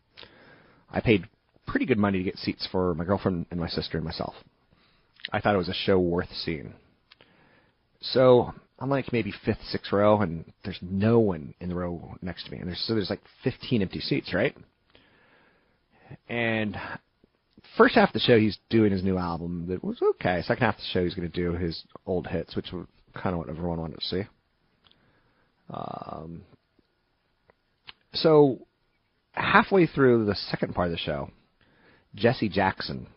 [0.89, 1.25] I paid
[1.65, 4.35] pretty good money to get seats for my girlfriend and my sister and myself.
[5.31, 6.73] I thought it was a show worth seeing.
[7.99, 12.45] So I'm like maybe fifth, sixth row, and there's no one in the row next
[12.45, 12.59] to me.
[12.59, 14.55] And there's so there's like 15 empty seats, right?
[16.29, 16.77] And
[17.77, 20.41] first half of the show, he's doing his new album that was okay.
[20.43, 23.33] Second half of the show, he's going to do his old hits, which was kind
[23.33, 24.23] of what everyone wanted to see.
[25.69, 26.43] Um,
[28.13, 28.59] so
[29.37, 31.29] halfway through the second part of the show,
[32.15, 33.07] Jesse Jackson,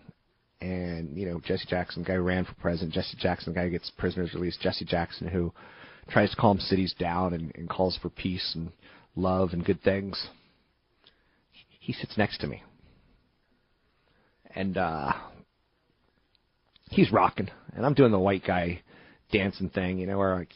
[0.60, 3.64] and you know Jesse Jackson, the guy who ran for president, Jesse Jackson, the guy
[3.64, 5.52] who gets prisoners released, Jesse Jackson, who
[6.08, 8.70] tries to calm cities down and, and calls for peace and
[9.16, 10.28] love and good things.
[11.78, 12.62] He sits next to me,
[14.54, 15.12] and uh,
[16.90, 18.82] he's rocking, and I'm doing the white guy
[19.32, 20.46] dancing thing, you know, where I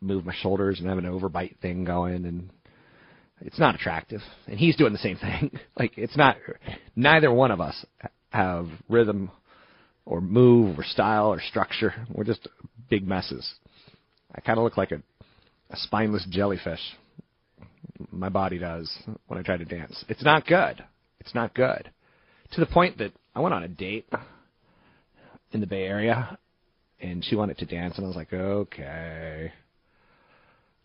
[0.00, 2.50] move my shoulders and have an overbite thing going, and
[3.44, 4.20] it's not attractive.
[4.46, 5.50] And he's doing the same thing.
[5.78, 6.36] like it's not.
[6.96, 7.84] Neither one of us
[8.30, 9.30] have rhythm,
[10.06, 11.94] or move, or style, or structure.
[12.10, 12.48] We're just
[12.88, 13.54] big messes.
[14.34, 15.02] I kind of look like a,
[15.70, 16.80] a spineless jellyfish.
[18.10, 18.90] My body does
[19.26, 20.04] when I try to dance.
[20.08, 20.82] It's not good.
[21.20, 21.90] It's not good.
[22.52, 24.08] To the point that I went on a date
[25.52, 26.38] in the Bay Area,
[27.00, 29.52] and she wanted to dance, and I was like, okay.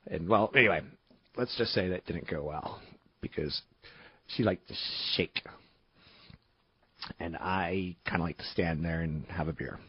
[0.09, 0.81] And well, anyway,
[1.37, 2.81] let's just say that didn't go well
[3.21, 3.61] because
[4.27, 4.73] she liked to
[5.15, 5.41] shake,
[7.19, 9.79] and I kind of like to stand there and have a beer.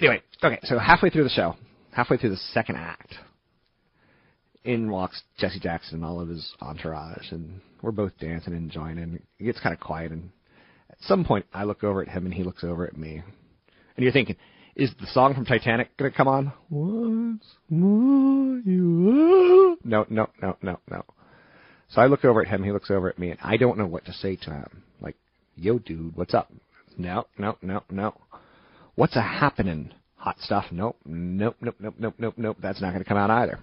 [0.00, 1.54] Anyway, okay, so halfway through the show,
[1.92, 3.14] halfway through the second act,
[4.64, 8.98] in walks Jesse Jackson and all of his entourage, and we're both dancing and enjoying.
[8.98, 10.30] And it gets kind of quiet, and
[10.90, 13.22] at some point, I look over at him, and he looks over at me.
[13.96, 14.36] And you're thinking,
[14.76, 16.52] is the song from Titanic going to come on?
[16.68, 21.04] Once more you No, no, no, no, no.
[21.88, 23.86] So I look over at him, he looks over at me, and I don't know
[23.86, 24.82] what to say to him.
[25.00, 25.16] Like,
[25.56, 26.52] yo, dude, what's up?
[26.96, 28.14] No, no, no, no.
[28.94, 29.92] What's a happening?
[30.16, 30.66] Hot stuff?
[30.70, 32.56] Nope, nope, nope, nope, nope, nope, nope.
[32.60, 33.58] That's not going to come out either.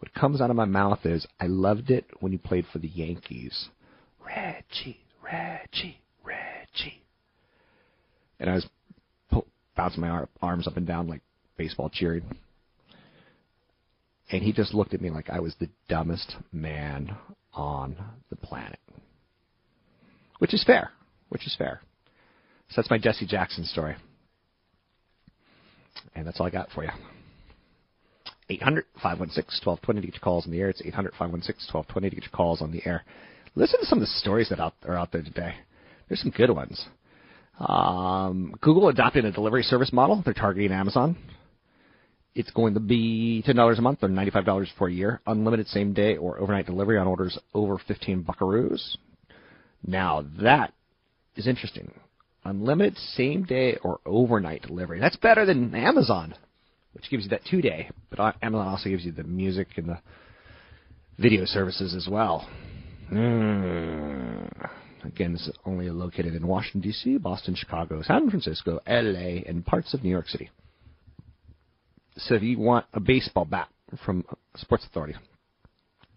[0.00, 2.88] What comes out of my mouth is, I loved it when you played for the
[2.88, 3.68] Yankees.
[4.24, 7.02] Reggie, Reggie, Reggie.
[8.38, 8.66] And I was
[9.76, 11.22] bouncing my ar- arms up and down like
[11.56, 12.24] baseball cheering.
[14.30, 17.16] And he just looked at me like I was the dumbest man
[17.52, 17.96] on
[18.30, 18.80] the planet.
[20.38, 20.90] Which is fair.
[21.28, 21.80] Which is fair.
[22.68, 23.96] So that's my Jesse Jackson story.
[26.14, 26.90] And that's all I got for you.
[28.50, 30.68] 800 516 1220 to get your calls on the air.
[30.68, 33.04] It's 800 516 1220 to get your calls on the air.
[33.54, 35.54] Listen to some of the stories that are out there today.
[36.08, 36.86] There's some good ones.
[37.58, 40.22] Um, Google adopted a delivery service model.
[40.24, 41.16] They're targeting Amazon.
[42.34, 45.20] It's going to be $10 a month or $95 for a year.
[45.26, 48.96] Unlimited same day or overnight delivery on orders over 15 buckaroos.
[49.86, 50.72] Now that
[51.36, 51.92] is interesting.
[52.44, 54.98] Unlimited same day or overnight delivery.
[54.98, 56.34] That's better than Amazon,
[56.92, 57.88] which gives you that two day.
[58.10, 60.00] But Amazon also gives you the music and the
[61.18, 62.48] video services as well.
[63.12, 64.70] Mm.
[65.04, 70.02] Again, is only located in Washington, D.C., Boston, Chicago, San Francisco, L.A., and parts of
[70.02, 70.50] New York City.
[72.16, 73.68] So if you want a baseball bat
[74.04, 74.24] from
[74.56, 75.14] Sports Authority,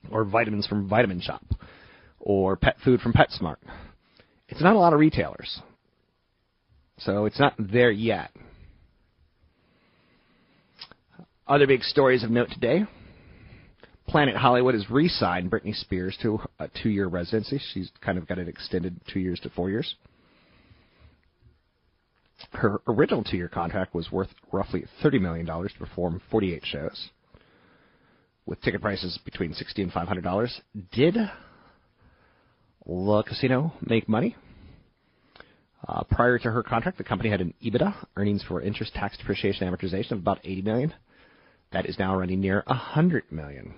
[0.10, 1.58] or vitamins from Vitamin Shoppe,
[2.20, 3.58] or pet food from PetSmart,
[4.48, 5.60] it's not a lot of retailers.
[7.00, 8.32] So it's not there yet.
[11.46, 12.86] Other big stories of note today.
[14.08, 17.60] Planet Hollywood has re-signed Britney Spears to a two-year residency.
[17.74, 19.95] She's kind of got it extended two years to four years.
[22.53, 27.10] Her original two-year contract was worth roughly $30 million to perform 48 shows,
[28.45, 30.51] with ticket prices between 60 and $500.
[30.93, 31.18] Did
[32.86, 34.38] the casino make money?
[35.86, 39.68] Uh, prior to her contract, the company had an EBITDA, earnings for interest, tax, depreciation,
[39.68, 40.93] amortization, of about 80 million.
[41.74, 43.74] That is now running near 100 million.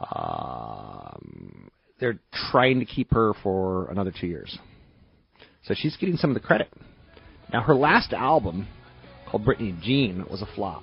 [0.00, 1.70] Um,
[2.00, 2.18] they're
[2.50, 4.58] trying to keep her for another two years.
[5.64, 6.68] So she's getting some of the credit.
[7.52, 8.66] Now, her last album,
[9.30, 10.82] called Britney Jean, was a flop.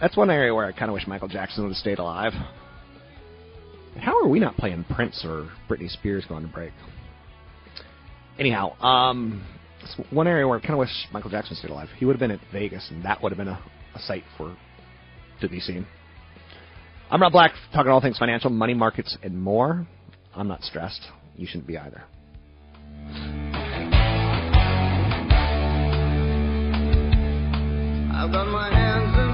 [0.00, 2.32] That's one area where I kind of wish Michael Jackson would have stayed alive.
[3.98, 6.72] How are we not playing Prince or Britney Spears going to break?
[8.38, 9.46] Anyhow, um,
[10.10, 11.88] one area where I kind of wish Michael Jackson stayed alive.
[11.96, 13.62] He would have been at Vegas, and that would have been a,
[13.94, 14.56] a sight for
[15.40, 15.86] to be seen.
[17.10, 19.86] I'm Rob Black, talking all things financial, money markets, and more.
[20.34, 21.02] I'm not stressed.
[21.36, 22.02] You shouldn't be either.
[28.12, 29.33] I've got my hands in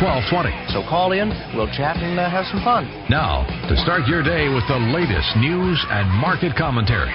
[0.00, 0.76] 1220.
[0.76, 2.84] So call in, we'll chat and uh, have some fun.
[3.08, 7.14] Now, to start your day with the latest news and market commentary,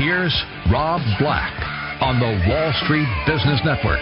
[0.00, 0.32] here's
[0.72, 1.52] Rob Black
[2.00, 4.00] on the Wall Street Business Network.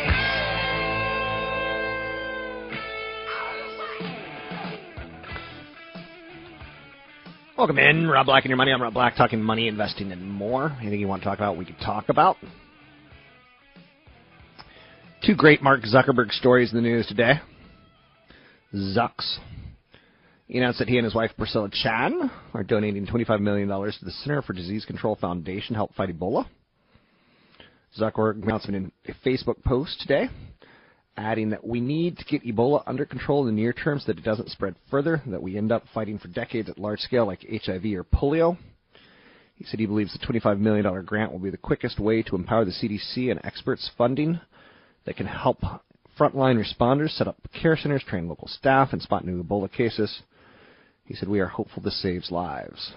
[7.58, 8.72] Welcome in, Rob Black and your money.
[8.72, 10.76] I'm Rob Black, talking money, investing, and more.
[10.80, 12.36] Anything you want to talk about, we can talk about.
[15.24, 17.40] Two great Mark Zuckerberg stories in the news today.
[18.74, 19.38] Zucks.
[20.46, 24.10] He announced that he and his wife Priscilla Chan are donating $25 million to the
[24.10, 26.46] Center for Disease Control Foundation to help fight Ebola.
[27.98, 30.28] Zuckerberg announced in a Facebook post today,
[31.16, 34.18] adding that we need to get Ebola under control in the near term so that
[34.18, 37.46] it doesn't spread further, that we end up fighting for decades at large scale like
[37.48, 38.58] HIV or polio.
[39.54, 42.64] He said he believes the $25 million grant will be the quickest way to empower
[42.64, 44.40] the CDC and experts funding
[45.06, 45.58] that can help
[46.18, 50.22] frontline responders set up care centers, train local staff, and spot new Ebola cases.
[51.04, 52.92] He said, We are hopeful this saves lives.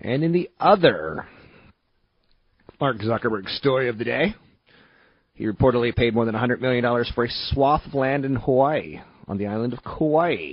[0.00, 1.26] And in the other
[2.80, 4.34] Mark Zuckerberg story of the day,
[5.34, 6.84] he reportedly paid more than $100 million
[7.14, 10.52] for a swath of land in Hawaii, on the island of Kauai.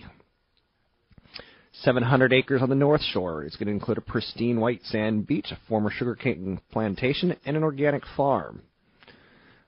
[1.73, 3.43] 700 acres on the North Shore.
[3.43, 7.63] It's going to include a pristine white sand beach, a former sugarcane plantation, and an
[7.63, 8.61] organic farm.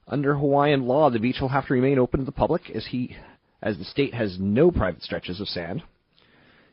[0.08, 3.16] Under Hawaiian law, the beach will have to remain open to the public as he,
[3.62, 5.82] as the state has no private stretches of sand.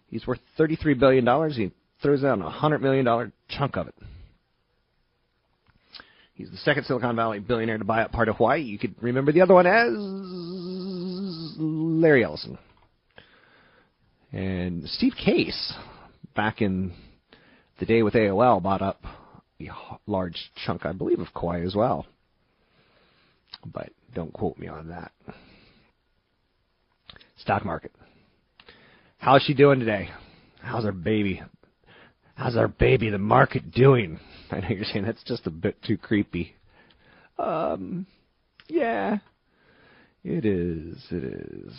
[0.09, 1.51] He's worth $33 billion.
[1.53, 1.70] He
[2.03, 3.95] throws down a $100 million chunk of it.
[6.35, 8.62] He's the second Silicon Valley billionaire to buy up part of Hawaii.
[8.62, 9.93] You could remember the other one as
[11.59, 12.59] Larry Ellison.
[14.33, 15.74] And Steve Case,
[16.35, 16.93] back in
[17.78, 19.03] the day with AOL, bought up
[19.61, 19.68] a
[20.07, 22.07] large chunk, I believe, of Kauai as well.
[23.65, 25.13] But don't quote me on that.
[27.37, 27.93] Stock market.
[29.19, 30.09] How's she doing today?
[30.63, 31.43] How's our baby?
[32.35, 34.19] How's our baby, the market, doing?
[34.51, 36.55] I know you're saying that's just a bit too creepy.
[37.39, 38.07] Um,
[38.69, 39.19] yeah,
[40.25, 40.99] it is.
[41.11, 41.73] It is.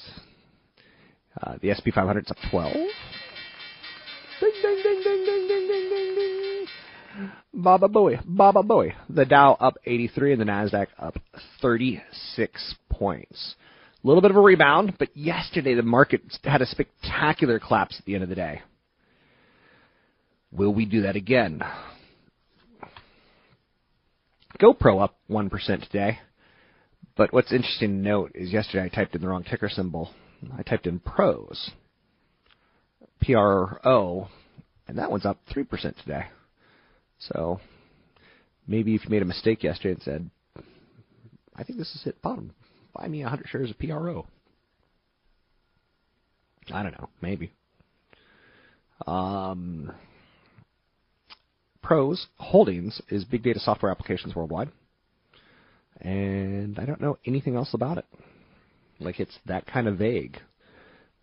[1.41, 2.75] Uh, the SP 500 is up 12.
[7.53, 8.93] Baba Booey, Baba Booey.
[9.09, 11.17] The Dow up 83 and the Nasdaq up
[11.61, 13.55] 36 points.
[14.03, 18.05] A little bit of a rebound, but yesterday the market had a spectacular collapse at
[18.05, 18.61] the end of the day.
[20.51, 21.61] Will we do that again?
[24.59, 25.49] GoPro up 1%
[25.89, 26.19] today.
[27.15, 30.11] But what's interesting to note is yesterday I typed in the wrong ticker symbol.
[30.57, 31.71] I typed in pros.
[33.21, 34.27] P R O,
[34.87, 35.69] and that one's up 3%
[36.01, 36.25] today.
[37.29, 37.59] So
[38.67, 40.29] maybe if you made a mistake yesterday and said,
[41.55, 42.53] I think this is hit bottom,
[42.93, 44.27] buy me 100 shares of PRO.
[46.73, 47.51] I don't know, maybe.
[49.05, 49.91] Um,
[51.81, 54.69] Pros Holdings is big data software applications worldwide.
[55.99, 58.05] And I don't know anything else about it.
[58.99, 60.37] Like it's that kind of vague.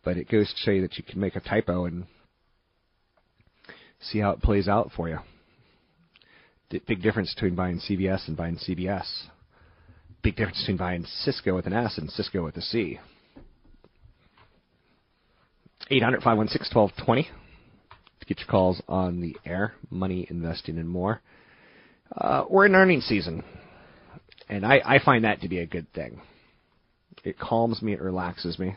[0.05, 2.07] But it goes to show you that you can make a typo and
[4.01, 5.19] see how it plays out for you.
[6.71, 9.07] Big difference between buying CVS and buying CBS.
[10.23, 12.99] Big difference between buying Cisco with an S and Cisco with a C.
[15.91, 17.31] 800 516 1220
[18.21, 21.23] to get your calls on the air, money, investing, and more.
[22.15, 23.43] Uh, we're in earnings season,
[24.49, 26.21] and I, I find that to be a good thing.
[27.25, 28.77] It calms me, it relaxes me.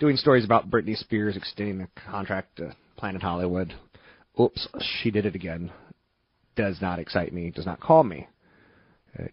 [0.00, 3.74] Doing stories about Britney Spears extending the contract to Planet Hollywood.
[4.40, 5.70] Oops, she did it again.
[6.56, 8.28] Does not excite me, does not call me.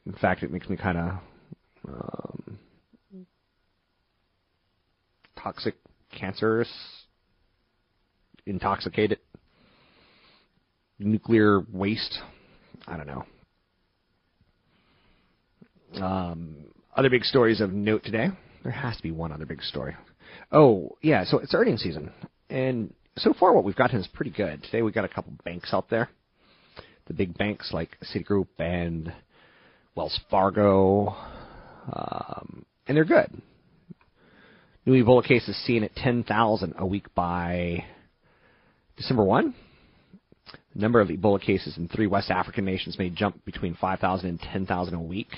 [0.05, 1.11] In fact, it makes me kind of
[1.87, 2.59] um,
[5.37, 5.75] toxic,
[6.17, 6.69] cancerous,
[8.45, 9.19] intoxicated,
[10.99, 12.19] nuclear waste.
[12.87, 13.25] I don't know.
[16.03, 16.55] Um,
[16.95, 18.29] other big stories of note today.
[18.63, 19.95] There has to be one other big story.
[20.51, 22.11] Oh, yeah, so it's earnings season.
[22.49, 24.63] And so far, what we've gotten is pretty good.
[24.63, 26.09] Today, we've got a couple banks out there.
[27.07, 29.13] The big banks like Citigroup and
[29.95, 31.15] Wells Fargo,
[31.91, 33.41] um, and they're good.
[34.85, 37.85] New Ebola cases seen at 10,000 a week by
[38.97, 39.53] December 1.
[40.73, 44.39] The number of Ebola cases in three West African nations may jump between 5,000 and
[44.39, 45.29] 10,000 a week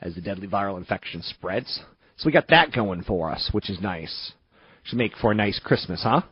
[0.00, 1.80] as the deadly viral infection spreads.
[2.16, 4.32] So we got that going for us, which is nice.
[4.84, 6.22] Should make for a nice Christmas, huh?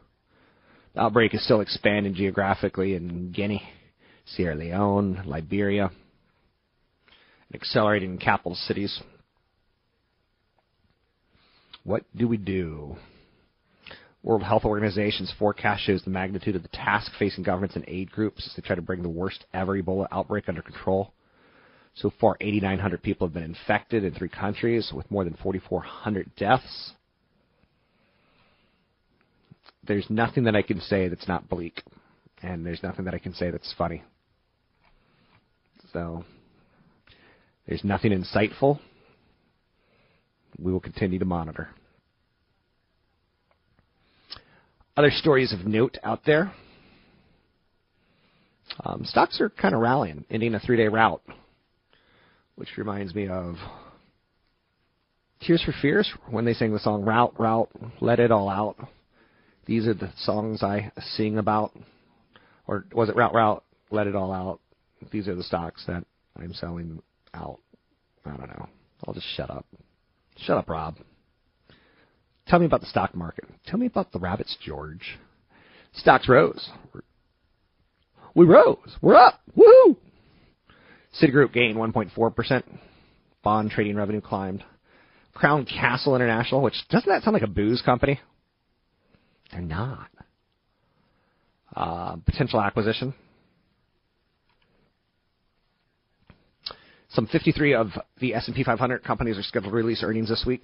[0.95, 3.63] The outbreak is still expanding geographically in Guinea,
[4.35, 5.91] Sierra Leone, Liberia,
[7.51, 9.01] and accelerating capital cities.
[11.85, 12.97] What do we do?
[14.23, 18.47] World Health Organization's forecast shows the magnitude of the task facing governments and aid groups
[18.47, 21.13] as they try to bring the worst ever Ebola outbreak under control.
[21.95, 26.93] So far, 8,900 people have been infected in three countries with more than 4,400 deaths.
[29.89, 31.83] there's nothing that I can say that's not bleak,
[32.43, 34.05] and there's nothing that I can say that's funny.
[35.93, 36.25] So
[37.67, 38.79] there's nothing insightful.
[40.59, 41.69] We will continue to monitor.
[44.97, 46.53] Other stories of note out there.
[48.85, 51.23] Um, stocks are kind of rallying, ending a three-day rout,
[52.57, 53.57] which reminds me of
[55.41, 57.71] Tears for Fears when they sang the song "Route, Route,
[58.01, 58.77] Let It All Out."
[59.67, 61.73] These are the songs I sing about,
[62.67, 64.61] or was it "Route, Route, Let It All Out"?
[65.11, 66.05] These are the stocks that
[66.37, 67.01] I'm selling
[67.35, 67.61] out.
[68.25, 68.69] I don't know.
[69.07, 69.67] I'll just shut up.
[70.39, 70.97] Shut up, Rob.
[72.47, 73.45] Tell me about the stock market.
[73.67, 75.19] Tell me about the rabbits, George.
[75.95, 76.71] Stocks rose.
[78.35, 78.97] We rose.
[79.03, 79.41] We're up.
[79.57, 79.97] Woohoo!
[81.21, 82.63] Citigroup gained 1.4%.
[83.43, 84.65] Bond trading revenue climbed.
[85.35, 88.21] Crown Castle International, which doesn't that sound like a booze company?
[89.53, 90.09] They're not.
[91.75, 93.15] Uh, potential acquisition.
[97.11, 97.89] Some 53 of
[98.21, 100.63] the S&P 500 companies are scheduled to release earnings this week.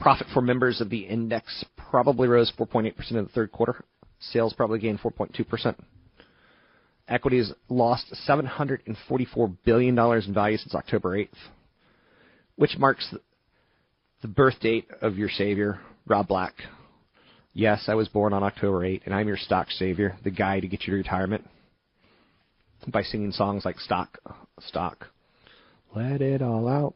[0.00, 3.84] Profit for members of the index probably rose 4.8% in the third quarter.
[4.18, 5.76] Sales probably gained 4.2%.
[7.06, 11.28] Equities lost $744 billion in value since October 8th,
[12.56, 13.14] which marks
[14.22, 16.54] the birth date of your savior, Rob Black.
[17.54, 20.66] Yes, I was born on October 8th, and I'm your stock savior, the guy to
[20.66, 21.44] get you to retirement
[22.88, 24.18] by singing songs like Stock,
[24.60, 25.06] Stock,
[25.94, 26.94] Let It All Out.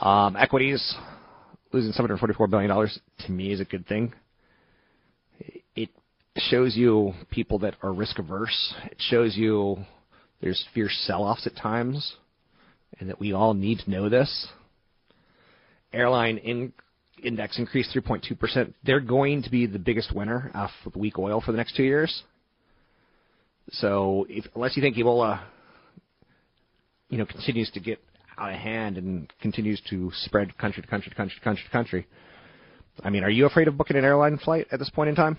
[0.00, 0.94] Um, equities
[1.72, 2.88] losing $744 billion
[3.26, 4.12] to me is a good thing.
[5.74, 5.90] It
[6.36, 8.74] shows you people that are risk averse.
[8.86, 9.78] It shows you
[10.40, 12.14] there's fierce sell offs at times,
[12.98, 14.48] and that we all need to know this.
[15.92, 16.72] Airline in,
[17.22, 18.74] index increased 3.2%.
[18.84, 21.84] They're going to be the biggest winner off of weak oil for the next two
[21.84, 22.22] years.
[23.70, 25.42] So if, unless you think Ebola,
[27.08, 27.98] you know, continues to get
[28.36, 31.70] out of hand and continues to spread country to country to country to country to
[31.70, 32.06] country,
[33.02, 35.36] I mean, are you afraid of booking an airline flight at this point in time?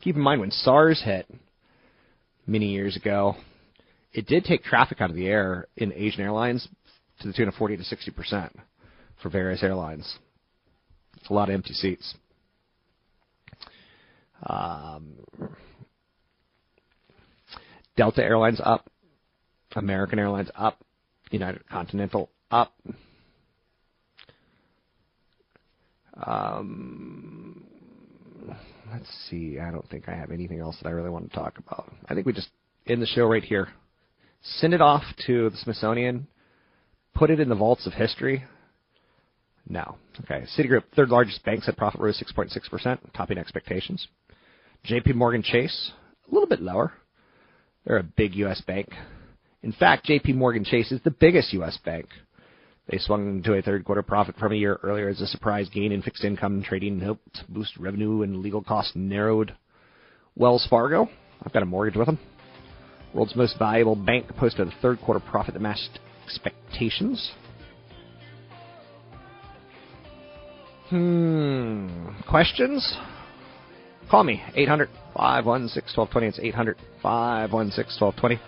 [0.00, 1.26] Keep in mind when SARS hit
[2.46, 3.36] many years ago,
[4.12, 6.68] it did take traffic out of the air in Asian airlines
[7.20, 8.56] to the tune of 40 to 60 percent
[9.22, 10.18] for various airlines.
[11.18, 12.14] It's a lot of empty seats.
[14.44, 15.14] Um,
[17.96, 18.90] Delta Airlines up,
[19.76, 20.78] American Airlines up,
[21.30, 22.72] United Continental up.
[26.26, 27.64] Um,
[28.90, 29.58] let's see.
[29.58, 31.92] I don't think I have anything else that I really want to talk about.
[32.08, 32.50] I think we just
[32.86, 33.68] end the show right here.
[34.42, 36.26] Send it off to the Smithsonian.
[37.14, 38.44] Put it in the vaults of history.
[39.68, 39.96] No.
[40.24, 40.44] Okay.
[40.58, 44.06] Citigroup, third largest bank, said profit rose 6.6%, topping expectations.
[44.88, 45.92] JP Morgan Chase,
[46.28, 46.92] a little bit lower.
[47.84, 48.60] They're a big U.S.
[48.60, 48.88] bank.
[49.62, 51.78] In fact, JP Morgan Chase is the biggest U.S.
[51.84, 52.06] bank.
[52.88, 55.92] They swung into a third quarter profit from a year earlier as a surprise gain
[55.92, 59.54] in fixed income trading helped boost revenue and legal costs narrowed.
[60.34, 61.08] Wells Fargo,
[61.44, 62.18] I've got a mortgage with them.
[63.14, 67.30] World's most valuable bank posted a third quarter profit that matched expectations.
[70.88, 72.08] Hmm.
[72.28, 72.96] Questions?
[74.10, 74.42] Call me.
[74.54, 76.26] 800 516 1220.
[76.26, 78.40] It's 800 516 1220.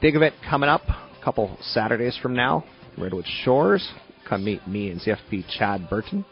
[0.00, 2.64] Big event coming up a couple Saturdays from now.
[2.96, 3.90] Redwood Shores.
[4.28, 6.24] Come meet me and CFP Chad Burton.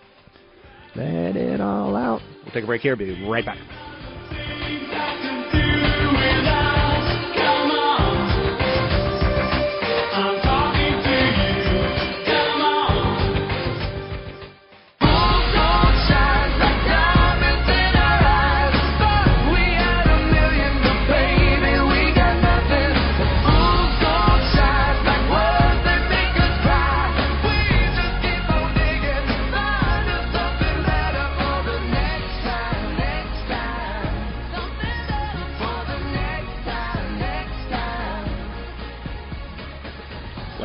[0.94, 2.20] Let it all out.
[2.44, 2.96] We'll take a break here.
[2.96, 3.87] Be right back.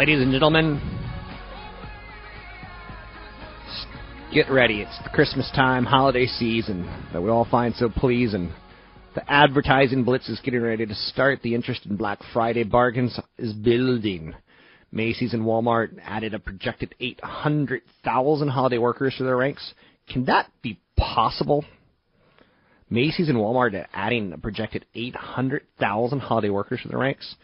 [0.04, 0.82] Ladies and gentlemen,
[4.34, 4.82] get ready.
[4.82, 6.84] It's the Christmas time, holiday season
[7.14, 8.52] that we all find so pleasing.
[9.16, 11.42] The advertising blitz is getting ready to start.
[11.42, 14.34] The interest in Black Friday bargains is building.
[14.92, 19.74] Macy's and Walmart added a projected 800,000 holiday workers to their ranks.
[20.10, 21.64] Can that be possible?
[22.90, 27.36] Macy's and Walmart adding a projected 800,000 holiday workers to their ranks.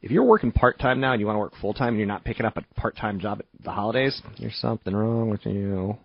[0.00, 2.06] If you're working part time now and you want to work full time and you're
[2.06, 5.96] not picking up a part time job at the holidays, there's something wrong with you.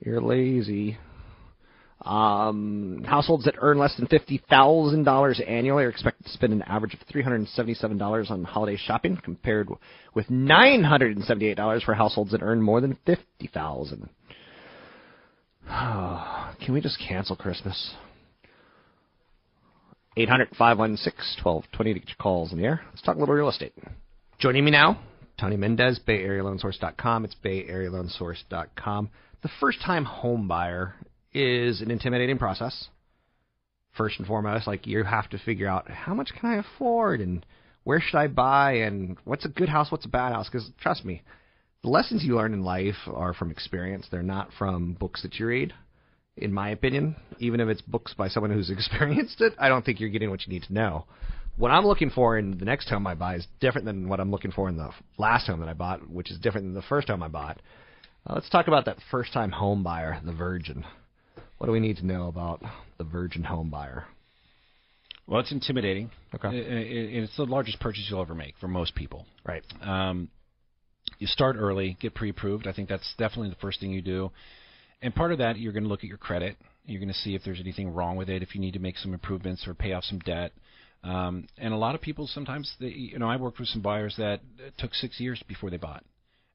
[0.00, 0.98] You're lazy.
[2.02, 6.62] Um, households that earn less than fifty thousand dollars annually are expected to spend an
[6.62, 9.68] average of three hundred and seventy-seven dollars on holiday shopping, compared
[10.14, 14.08] with nine hundred and seventy-eight dollars for households that earn more than fifty thousand.
[15.68, 17.94] Can we just cancel Christmas?
[20.16, 22.80] 800 516 1220 to get your calls in the air.
[22.90, 23.74] Let's talk a little real estate.
[24.38, 24.98] Joining me now,
[25.38, 27.24] Tony Mendez, BayAreaLoanSource.com.
[27.24, 29.10] It's BayAreaLoanSource.com.
[29.42, 30.94] The first time home buyer
[31.32, 32.88] is an intimidating process.
[33.96, 37.44] First and foremost, like you have to figure out how much can I afford and
[37.84, 40.48] where should I buy and what's a good house, what's a bad house.
[40.50, 41.22] Because trust me,
[41.82, 44.06] the lessons you learn in life are from experience.
[44.10, 45.72] They're not from books that you read.
[46.36, 50.00] In my opinion, even if it's books by someone who's experienced it, I don't think
[50.00, 51.06] you're getting what you need to know.
[51.56, 54.30] What I'm looking for in the next home I buy is different than what I'm
[54.30, 57.08] looking for in the last home that I bought, which is different than the first
[57.08, 57.60] home I bought.
[58.28, 60.84] Uh, let's talk about that first time home buyer, the virgin.
[61.56, 62.60] What do we need to know about
[62.98, 64.04] the virgin home buyer?
[65.26, 66.10] Well, it's intimidating.
[66.34, 66.56] Okay.
[66.56, 69.26] It- it- it's the largest purchase you'll ever make for most people.
[69.44, 69.64] Right.
[69.80, 70.28] Um,
[71.18, 72.66] you start early, get pre-approved.
[72.66, 74.30] I think that's definitely the first thing you do.
[75.02, 76.56] And part of that, you're going to look at your credit.
[76.84, 78.96] You're going to see if there's anything wrong with it, if you need to make
[78.96, 80.52] some improvements or pay off some debt.
[81.04, 84.14] Um, and a lot of people sometimes, they, you know, I worked with some buyers
[84.18, 84.40] that
[84.78, 86.04] took six years before they bought,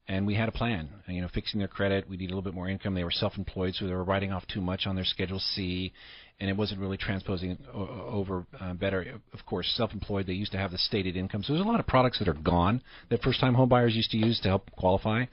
[0.08, 0.88] and we had a plan.
[1.06, 2.08] You know, fixing their credit.
[2.08, 2.94] We need a little bit more income.
[2.94, 5.92] They were self-employed, so they were writing off too much on their Schedule C,
[6.40, 9.20] and it wasn't really transposing over uh, better.
[9.32, 10.26] Of course, self-employed.
[10.26, 12.34] They used to have the stated income, so there's a lot of products that are
[12.34, 15.24] gone that first-time home buyers used to use to help qualify.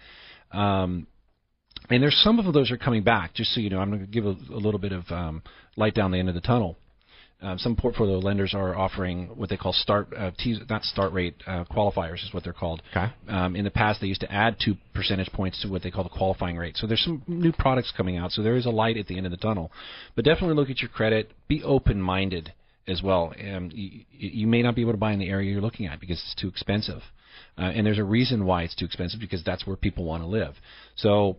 [0.52, 1.08] Um,
[1.90, 3.34] and there's some of those are coming back.
[3.34, 5.42] Just so you know, I'm going to give a, a little bit of um,
[5.76, 6.78] light down the end of the tunnel.
[7.42, 10.32] Um, some portfolio lenders are offering what they call start, uh,
[10.70, 12.82] not start rate uh, qualifiers is what they're called.
[12.92, 13.14] Okay.
[13.30, 16.04] Um, in the past, they used to add two percentage points to what they call
[16.04, 16.76] the qualifying rate.
[16.76, 18.32] So there's some new products coming out.
[18.32, 19.72] So there is a light at the end of the tunnel.
[20.18, 21.32] But definitely look at your credit.
[21.48, 22.52] Be open-minded
[22.90, 23.34] as well.
[23.40, 26.02] Um, you, you may not be able to buy in the area you're looking at
[26.02, 27.02] because it's too expensive.
[27.58, 30.28] Uh, and there's a reason why it's too expensive because that's where people want to
[30.28, 30.56] live.
[30.98, 31.38] So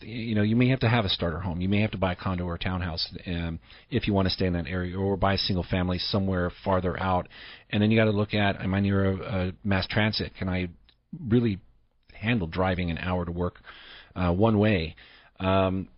[0.00, 1.60] you know, you may have to have a starter home.
[1.60, 3.60] You may have to buy a condo or a townhouse um,
[3.90, 6.98] if you want to stay in that area, or buy a single family somewhere farther
[7.00, 7.28] out.
[7.70, 10.32] And then you got to look at: Am I near a, a mass transit?
[10.36, 10.68] Can I
[11.28, 11.58] really
[12.12, 13.60] handle driving an hour to work
[14.16, 14.96] uh, one way?
[15.38, 15.88] Um,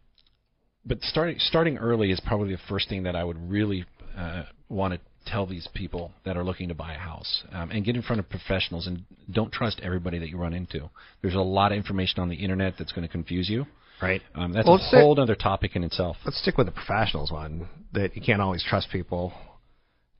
[0.84, 4.94] but starting starting early is probably the first thing that I would really uh, want
[4.94, 8.02] to tell these people that are looking to buy a house um, and get in
[8.02, 10.90] front of professionals and don't trust everybody that you run into.
[11.22, 13.66] There's a lot of information on the internet that's going to confuse you.
[14.00, 14.20] Right.
[14.34, 16.16] Um, that's Well, a let's stick- whole other topic in itself.
[16.24, 19.32] Let's stick with the professionals one that you can't always trust people.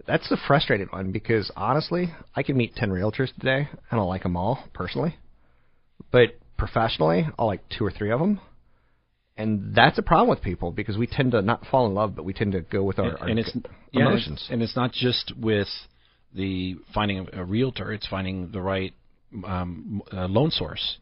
[0.06, 3.68] That's the frustrated one because honestly, I can meet 10 realtors today.
[3.90, 5.16] I don't like them all personally.
[6.10, 8.40] But professionally, I like two or three of them.
[9.36, 12.24] And that's a problem with people because we tend to not fall in love, but
[12.24, 13.62] we tend to go with our, and, our and it's g-
[13.92, 14.46] yeah, emotions.
[14.50, 15.68] and it's not just with
[16.34, 18.92] the finding a realtor; it's finding the right
[19.46, 20.98] um, uh, loan source.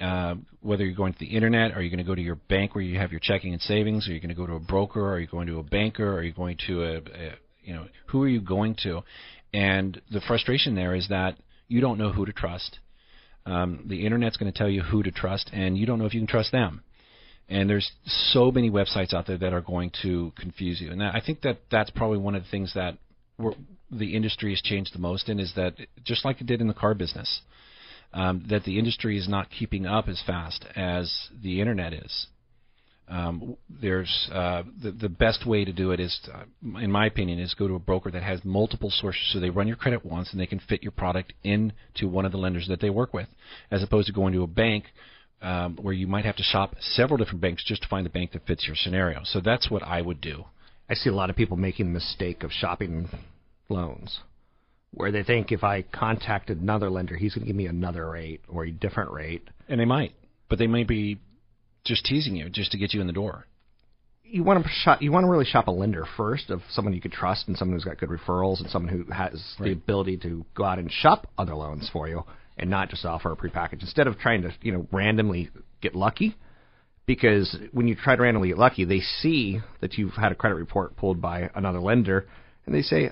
[0.00, 2.74] Uh, whether you're going to the internet, or you're going to go to your bank
[2.74, 5.12] where you have your checking and savings, Are you're going to go to a broker,
[5.12, 8.22] Are you're going to a banker, Are you're going to a, a you know who
[8.24, 9.02] are you going to?
[9.54, 11.36] And the frustration there is that
[11.68, 12.80] you don't know who to trust.
[13.46, 16.12] Um, the internet's going to tell you who to trust, and you don't know if
[16.12, 16.82] you can trust them
[17.48, 20.90] and there's so many websites out there that are going to confuse you.
[20.90, 22.98] And I think that that's probably one of the things that
[23.90, 25.74] the industry has changed the most in is that
[26.04, 27.42] just like it did in the car business,
[28.12, 32.26] um, that the industry is not keeping up as fast as the internet is.
[33.08, 36.42] Um, there's uh, the the best way to do it is, uh,
[36.80, 39.68] in my opinion, is go to a broker that has multiple sources, so they run
[39.68, 42.80] your credit once and they can fit your product into one of the lenders that
[42.80, 43.28] they work with,
[43.70, 44.86] as opposed to going to a bank
[45.42, 48.32] um, where you might have to shop several different banks just to find the bank
[48.32, 49.20] that fits your scenario.
[49.24, 50.44] So that's what I would do.
[50.88, 53.08] I see a lot of people making the mistake of shopping
[53.68, 54.20] loans,
[54.92, 58.40] where they think if I contact another lender, he's going to give me another rate
[58.48, 59.42] or a different rate.
[59.68, 60.12] And they might,
[60.48, 61.18] but they may be
[61.84, 63.46] just teasing you just to get you in the door.
[64.28, 65.02] You want to shop.
[65.02, 67.76] You want to really shop a lender first of someone you could trust and someone
[67.76, 71.28] who's got good referrals and someone who has the ability to go out and shop
[71.38, 72.24] other loans for you
[72.56, 75.50] and not just offer a prepackaged instead of trying to you know randomly
[75.80, 76.36] get lucky.
[77.06, 80.56] Because when you try to randomly get lucky, they see that you've had a credit
[80.56, 82.26] report pulled by another lender,
[82.64, 83.10] and they say,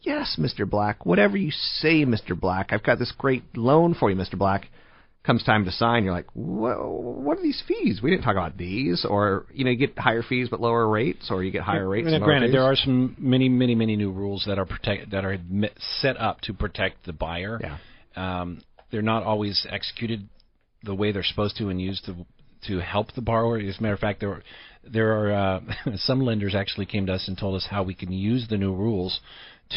[0.00, 0.68] "Yes, Mr.
[0.68, 2.38] Black, whatever you say, Mr.
[2.38, 4.38] Black, I've got this great loan for you, Mr.
[4.38, 4.68] Black."
[5.22, 6.88] Comes time to sign, you're like, "Whoa,
[7.20, 8.00] what are these fees?
[8.00, 11.30] We didn't talk about these." Or you know, you get higher fees but lower rates,
[11.30, 12.06] or you get higher rates.
[12.06, 12.52] And and granted, fees.
[12.54, 15.36] there are some many, many, many new rules that are protect that are
[16.00, 17.60] set up to protect the buyer.
[17.60, 17.76] Yeah.
[18.16, 20.28] Um, they're not always executed
[20.82, 22.14] the way they're supposed to and used to
[22.66, 23.58] to help the borrower.
[23.58, 24.42] As a matter of fact, there
[24.84, 25.60] there are uh,
[25.96, 28.74] some lenders actually came to us and told us how we can use the new
[28.74, 29.20] rules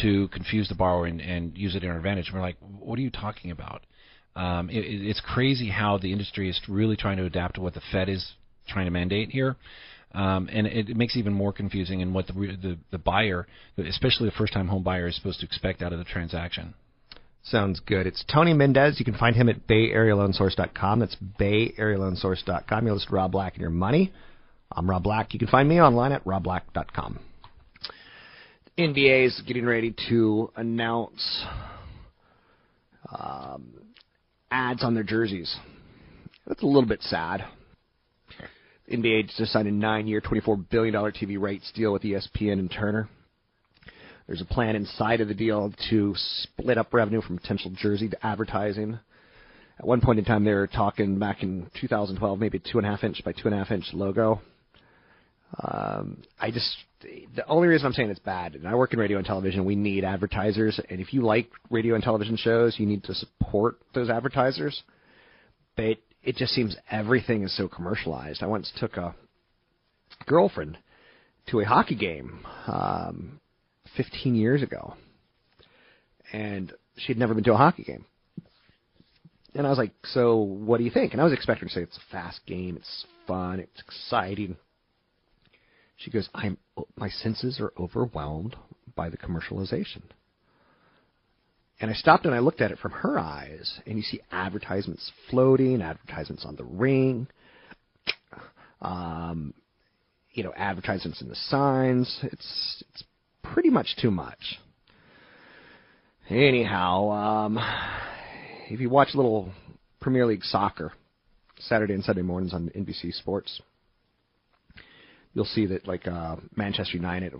[0.02, 2.26] to confuse the borrower and, and use it in our advantage.
[2.26, 3.82] And we're like, what are you talking about?
[4.36, 7.82] Um, it, it's crazy how the industry is really trying to adapt to what the
[7.90, 8.32] Fed is
[8.68, 9.56] trying to mandate here.
[10.12, 13.46] Um, and it, it makes it even more confusing in what the, the the buyer,
[13.78, 16.74] especially the first-time home buyer, is supposed to expect out of the transaction.
[17.42, 18.06] Sounds good.
[18.06, 18.98] It's Tony Mendez.
[18.98, 21.00] You can find him at BayAreaLoanSource.com.
[21.00, 22.86] That's BayAreaLoanSource.com.
[22.86, 24.12] You'll list Rob Black and your money.
[24.70, 25.32] I'm Rob Black.
[25.32, 27.18] You can find me online at RobBlack.com.
[28.78, 31.44] NBA is getting ready to announce
[33.10, 33.74] um,
[34.50, 35.54] ads on their jerseys.
[36.46, 37.44] That's a little bit sad.
[38.90, 43.08] NBA just signed a nine-year, $24 billion TV rights deal with ESPN and Turner.
[44.30, 48.24] There's a plan inside of the deal to split up revenue from potential jersey to
[48.24, 48.96] advertising.
[49.76, 52.90] At one point in time, they were talking back in 2012, maybe two and a
[52.90, 54.40] half inch by two and a half inch logo.
[55.60, 56.76] Um, I just
[57.34, 59.74] the only reason I'm saying it's bad, and I work in radio and television, we
[59.74, 64.10] need advertisers, and if you like radio and television shows, you need to support those
[64.10, 64.80] advertisers.
[65.74, 68.44] But it just seems everything is so commercialized.
[68.44, 69.12] I once took a
[70.26, 70.78] girlfriend
[71.48, 73.40] to a hockey game um,
[73.96, 74.94] 15 years ago,
[76.32, 78.04] and she'd never been to a hockey game.
[79.54, 81.74] And I was like, "So, what do you think?" And I was expecting her to
[81.74, 84.56] say it's a fast game, it's fun, it's exciting.
[85.96, 86.56] She goes, "I'm
[86.96, 88.56] my senses are overwhelmed
[88.94, 90.02] by the commercialization."
[91.80, 95.10] And I stopped and I looked at it from her eyes, and you see advertisements
[95.30, 97.26] floating, advertisements on the ring,
[98.82, 99.54] um,
[100.32, 102.20] you know, advertisements in the signs.
[102.22, 103.04] It's it's
[103.52, 104.58] pretty much too much.
[106.28, 107.58] Anyhow, um,
[108.68, 109.52] if you watch a little
[110.00, 110.92] Premier League soccer
[111.58, 113.60] Saturday and Sunday mornings on NBC Sports,
[115.34, 117.34] you'll see that like uh, Manchester United,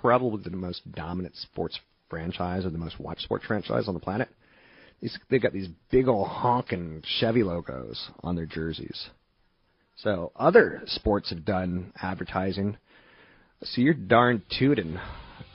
[0.00, 4.28] probably the most dominant sports franchise or the most watched sports franchise on the planet.
[5.00, 9.08] These, they've got these big old honking Chevy logos on their jerseys.
[9.96, 12.76] So other sports have done advertising.
[13.62, 14.98] So you're darn tooting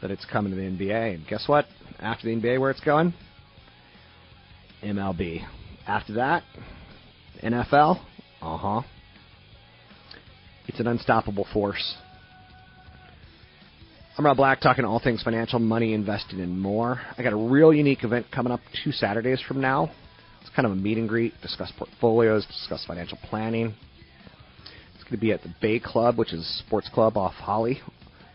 [0.01, 1.15] that it's coming to the NBA.
[1.15, 1.65] And guess what?
[1.99, 3.13] After the NBA, where it's going?
[4.83, 5.41] MLB.
[5.87, 6.43] After that,
[7.43, 7.99] NFL.
[8.41, 8.81] Uh huh.
[10.67, 11.95] It's an unstoppable force.
[14.17, 16.99] I'm Rob Black, talking all things financial, money, investing, and more.
[17.17, 19.91] I got a real unique event coming up two Saturdays from now.
[20.41, 23.75] It's kind of a meet and greet, discuss portfolios, discuss financial planning.
[25.11, 27.81] To be at the Bay Club, which is a sports club off Holly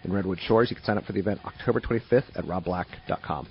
[0.05, 0.69] in Redwood Shores.
[0.69, 3.49] You can sign up for the event October 25th at robblack.com.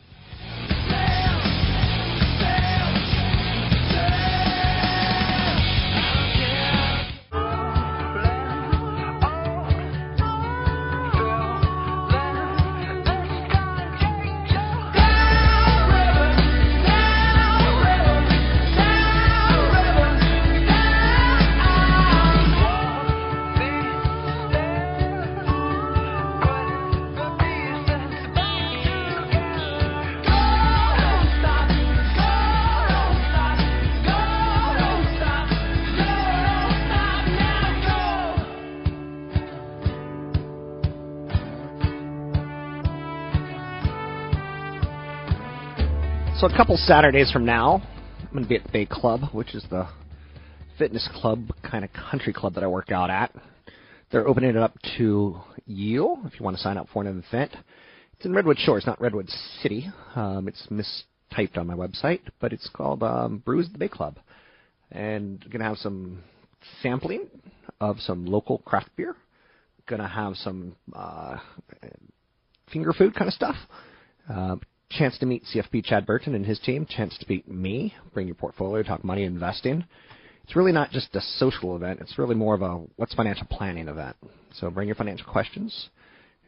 [46.38, 47.82] So a couple Saturdays from now,
[48.20, 49.88] I'm going to be at Bay Club, which is the
[50.78, 53.34] fitness club kind of country club that I work out at.
[54.12, 57.56] They're opening it up to you if you want to sign up for an event.
[58.18, 59.30] It's in Redwood Shores, not Redwood
[59.62, 59.90] City.
[60.14, 64.20] Um, it's mistyped on my website, but it's called um, Brews the Bay Club.
[64.92, 66.22] And going to have some
[66.82, 67.30] sampling
[67.80, 69.16] of some local craft beer.
[69.88, 71.38] Going to have some uh,
[72.74, 73.56] finger food kind of stuff.
[74.30, 74.58] Uh,
[74.98, 78.36] chance to meet CFP Chad Burton and his team, chance to meet me, bring your
[78.36, 79.86] portfolio, talk money investing.
[80.44, 82.00] It's really not just a social event.
[82.02, 84.16] It's really more of a what's financial planning event.
[84.54, 85.90] So bring your financial questions,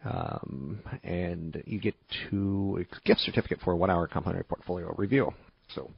[0.06, 1.96] um, and you get
[2.30, 5.34] to a gift certificate for a one-hour complimentary portfolio review.
[5.74, 5.90] So,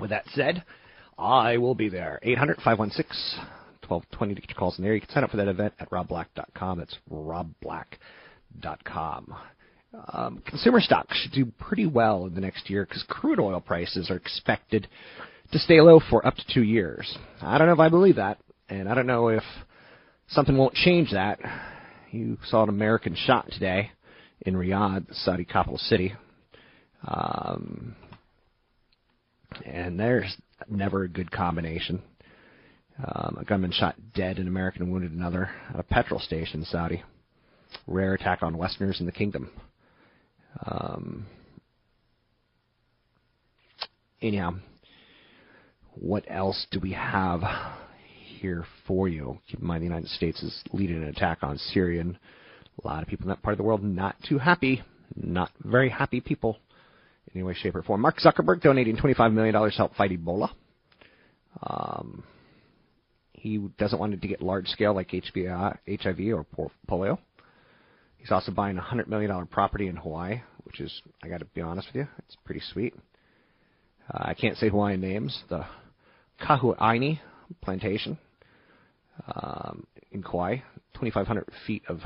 [0.00, 0.64] with that said,
[1.18, 2.18] I will be there.
[2.22, 3.46] 800 516
[3.86, 4.94] 1220 to get your calls in there.
[4.94, 6.78] You can sign up for that event at robblack.com.
[6.78, 9.34] That's robblack.com.
[10.12, 14.10] Um, consumer stocks should do pretty well in the next year because crude oil prices
[14.10, 14.86] are expected
[15.52, 17.18] to stay low for up to two years.
[17.40, 18.38] I don't know if I believe that,
[18.68, 19.42] and I don't know if
[20.28, 21.40] something won't change that.
[22.12, 23.90] You saw an American shot today
[24.42, 26.14] in Riyadh, the Saudi capital city.
[27.06, 27.96] Um,
[29.64, 30.36] and there's
[30.68, 32.02] never a good combination.
[32.98, 36.66] Um, a gunman shot dead an American and wounded another at a petrol station in
[36.66, 37.02] Saudi.
[37.86, 39.50] Rare attack on Westerners in the kingdom.
[40.66, 41.26] Um,
[44.20, 44.54] anyhow,
[45.94, 47.42] what else do we have
[48.38, 49.38] here for you?
[49.48, 52.18] Keep in mind the United States is leading an attack on Syria, and
[52.82, 54.82] a lot of people in that part of the world not too happy,
[55.16, 56.58] not very happy people
[57.28, 58.00] in any way, shape, or form.
[58.00, 60.50] Mark Zuckerberg donating $25 million to help fight Ebola.
[61.62, 62.24] Um,
[63.32, 66.46] he doesn't want it to get large scale like HBI, HIV or
[66.88, 67.18] polio.
[68.20, 71.62] He's also buying a $100 million property in Hawaii, which is, I got to be
[71.62, 72.94] honest with you, it's pretty sweet.
[74.12, 75.42] Uh, I can't say Hawaiian names.
[75.48, 75.64] The
[76.40, 77.18] Kahuaina
[77.62, 78.18] Plantation
[79.34, 80.56] um, in Kauai,
[80.94, 82.00] 2,500 feet of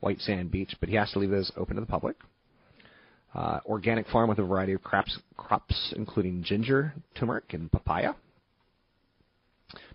[0.00, 2.16] white sand beach, but he has to leave those open to the public.
[3.34, 8.12] Uh, organic farm with a variety of crops, crops including ginger, turmeric, and papaya.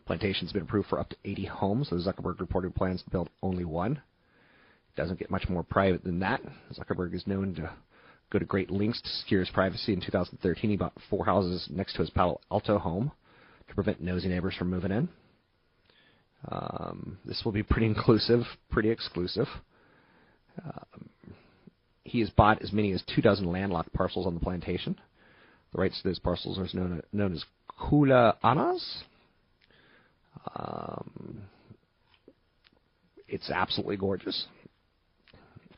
[0.06, 1.90] Plantation's been approved for up to 80 homes.
[1.90, 4.02] So Zuckerberg reported plans to build only one.
[4.96, 6.42] Doesn't get much more private than that.
[6.74, 7.72] Zuckerberg is known to
[8.32, 9.94] go to great lengths to secure his privacy.
[9.94, 13.12] In 2013, he bought four houses next to his Palo Alto home
[13.68, 15.10] to prevent nosy neighbors from moving in.
[16.48, 19.48] Um, this will be pretty inclusive, pretty exclusive.
[20.64, 21.10] Um,
[22.04, 24.96] he has bought as many as two dozen landlocked parcels on the plantation.
[25.74, 27.44] The rights to those parcels are known, known as
[27.80, 28.84] Kuleanas.
[30.56, 31.44] Um,
[33.28, 34.48] it's absolutely gorgeous.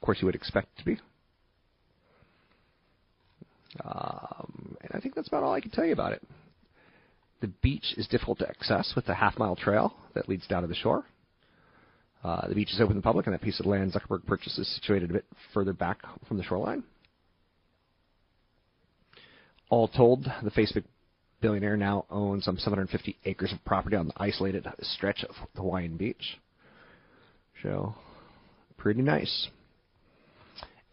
[0.02, 1.00] Of course, you would expect it to be.
[3.86, 6.24] Um, and I think that's about all I can tell you about it.
[7.42, 10.68] The beach is difficult to access with the half mile trail that leads down to
[10.68, 11.06] the shore.
[12.24, 14.60] Uh, the beach is open to the public, and that piece of land Zuckerberg purchased
[14.60, 16.84] is situated a bit further back from the shoreline.
[19.70, 20.84] All told, the Facebook
[21.42, 26.40] billionaire now owns some 750 acres of property on the isolated stretch of Hawaiian beach.
[27.64, 27.96] So,
[28.78, 29.48] pretty nice.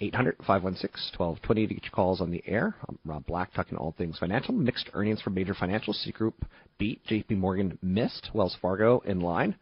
[0.00, 2.76] 800 516 1220 to get your calls on the air.
[2.88, 4.54] I'm Rob Black talking all things financial.
[4.54, 6.06] Mixed earnings for major financials.
[6.06, 6.34] Citigroup
[6.78, 9.56] beat, JP Morgan missed, Wells Fargo in line.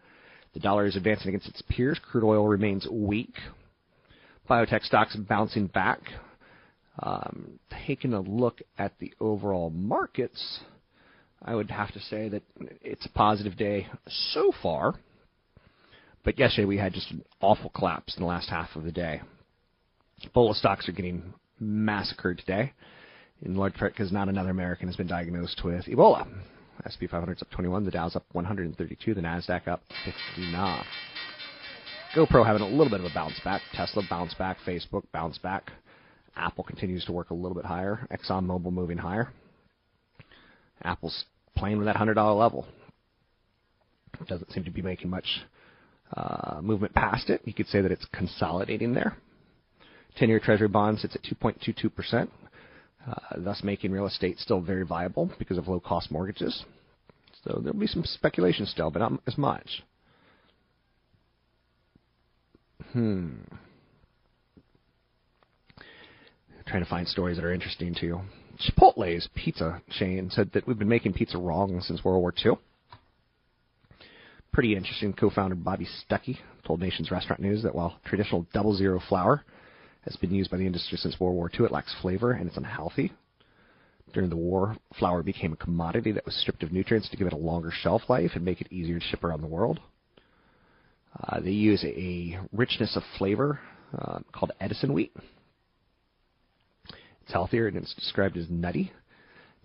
[0.52, 1.98] The dollar is advancing against its peers.
[2.10, 3.34] Crude oil remains weak.
[4.48, 6.00] Biotech stocks bouncing back.
[7.02, 10.60] Um, taking a look at the overall markets,
[11.42, 12.42] I would have to say that
[12.82, 14.94] it's a positive day so far.
[16.24, 19.20] But yesterday we had just an awful collapse in the last half of the day.
[20.24, 22.72] Ebola stocks are getting massacred today,
[23.42, 26.26] in large part because not another American has been diagnosed with Ebola.
[26.84, 30.84] S&P 500 is up 21, the Dow's up 132, the Nasdaq up 59.
[32.14, 33.60] GoPro having a little bit of a bounce back.
[33.74, 34.56] Tesla bounce back.
[34.66, 35.70] Facebook bounce back.
[36.34, 38.06] Apple continues to work a little bit higher.
[38.10, 39.32] ExxonMobil moving higher.
[40.82, 41.24] Apple's
[41.56, 42.66] playing with that hundred dollar level.
[44.26, 45.26] Doesn't seem to be making much
[46.16, 47.42] uh, movement past it.
[47.44, 49.18] You could say that it's consolidating there.
[50.16, 52.28] 10 year Treasury bond sits at 2.22%,
[53.06, 56.64] uh, thus making real estate still very viable because of low cost mortgages.
[57.44, 59.82] So there'll be some speculation still, but not as much.
[62.92, 63.34] Hmm.
[66.66, 68.20] Trying to find stories that are interesting to you.
[68.58, 72.52] Chipotle's pizza chain said that we've been making pizza wrong since World War II.
[74.52, 75.12] Pretty interesting.
[75.12, 79.44] Co-founder Bobby Stuckey told Nation's Restaurant News that while traditional double zero flour
[80.06, 81.66] has been used by the industry since World War II.
[81.66, 83.12] It lacks flavor and it's unhealthy.
[84.12, 87.32] During the war, flour became a commodity that was stripped of nutrients to give it
[87.32, 89.80] a longer shelf life and make it easier to ship around the world.
[91.22, 93.58] Uh, they use a richness of flavor
[93.98, 95.12] uh, called Edison wheat.
[97.22, 98.92] It's healthier and it's described as nutty.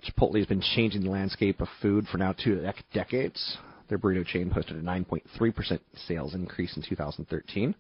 [0.04, 3.58] Chipotle has been changing the landscape of food for now two decades.
[3.88, 7.76] Their burrito chain posted a 9.3% sales increase in 2013.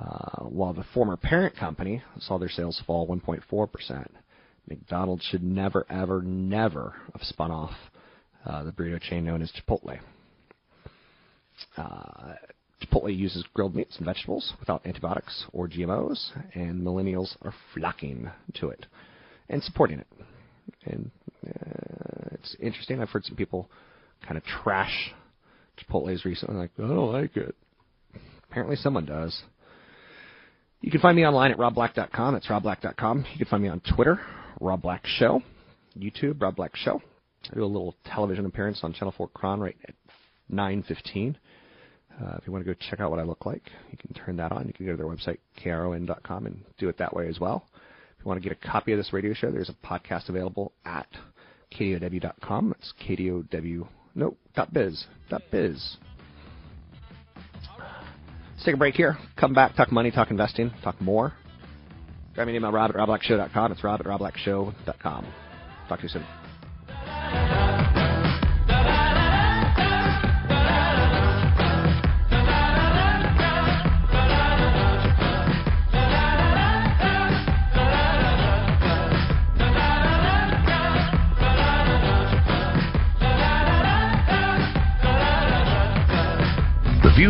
[0.00, 4.08] Uh, while the former parent company saw their sales fall 1.4%.
[4.68, 7.74] McDonald's should never, ever, never have spun off
[8.44, 9.98] uh, the burrito chain known as Chipotle.
[11.76, 12.34] Uh,
[12.82, 18.68] Chipotle uses grilled meats and vegetables without antibiotics or GMOs, and millennials are flocking to
[18.68, 18.86] it
[19.48, 20.06] and supporting it.
[20.86, 21.10] And
[21.46, 23.00] uh, it's interesting.
[23.00, 23.70] I've heard some people
[24.26, 25.12] kind of trash
[25.78, 27.54] Chipotle's recently, like, I don't like it.
[28.50, 29.42] Apparently, someone does.
[30.84, 32.34] You can find me online at robblack.com.
[32.34, 33.24] That's robblack.com.
[33.32, 34.20] You can find me on Twitter,
[34.60, 35.42] Rob Black Show,
[35.98, 37.00] YouTube, Rob Black Show.
[37.50, 39.94] I do a little television appearance on Channel 4 KRON right at
[40.52, 41.36] 9.15.
[42.20, 44.36] Uh, if you want to go check out what I look like, you can turn
[44.36, 44.66] that on.
[44.66, 47.66] You can go to their website, kron.com, and do it that way as well.
[48.18, 50.72] If you want to get a copy of this radio show, there's a podcast available
[50.84, 51.08] at
[51.72, 52.74] kdow.com.
[52.78, 54.38] It's kdow Nope.
[54.54, 55.06] Dot biz.
[55.30, 55.96] Dot biz.
[58.64, 59.18] Let's take a break here.
[59.36, 61.34] Come back, talk money, talk investing, talk more.
[62.34, 63.72] Grab me an email, rob at robblackshow.com.
[63.72, 65.26] It's rob at robblackshow.com.
[65.86, 66.24] Talk to you soon.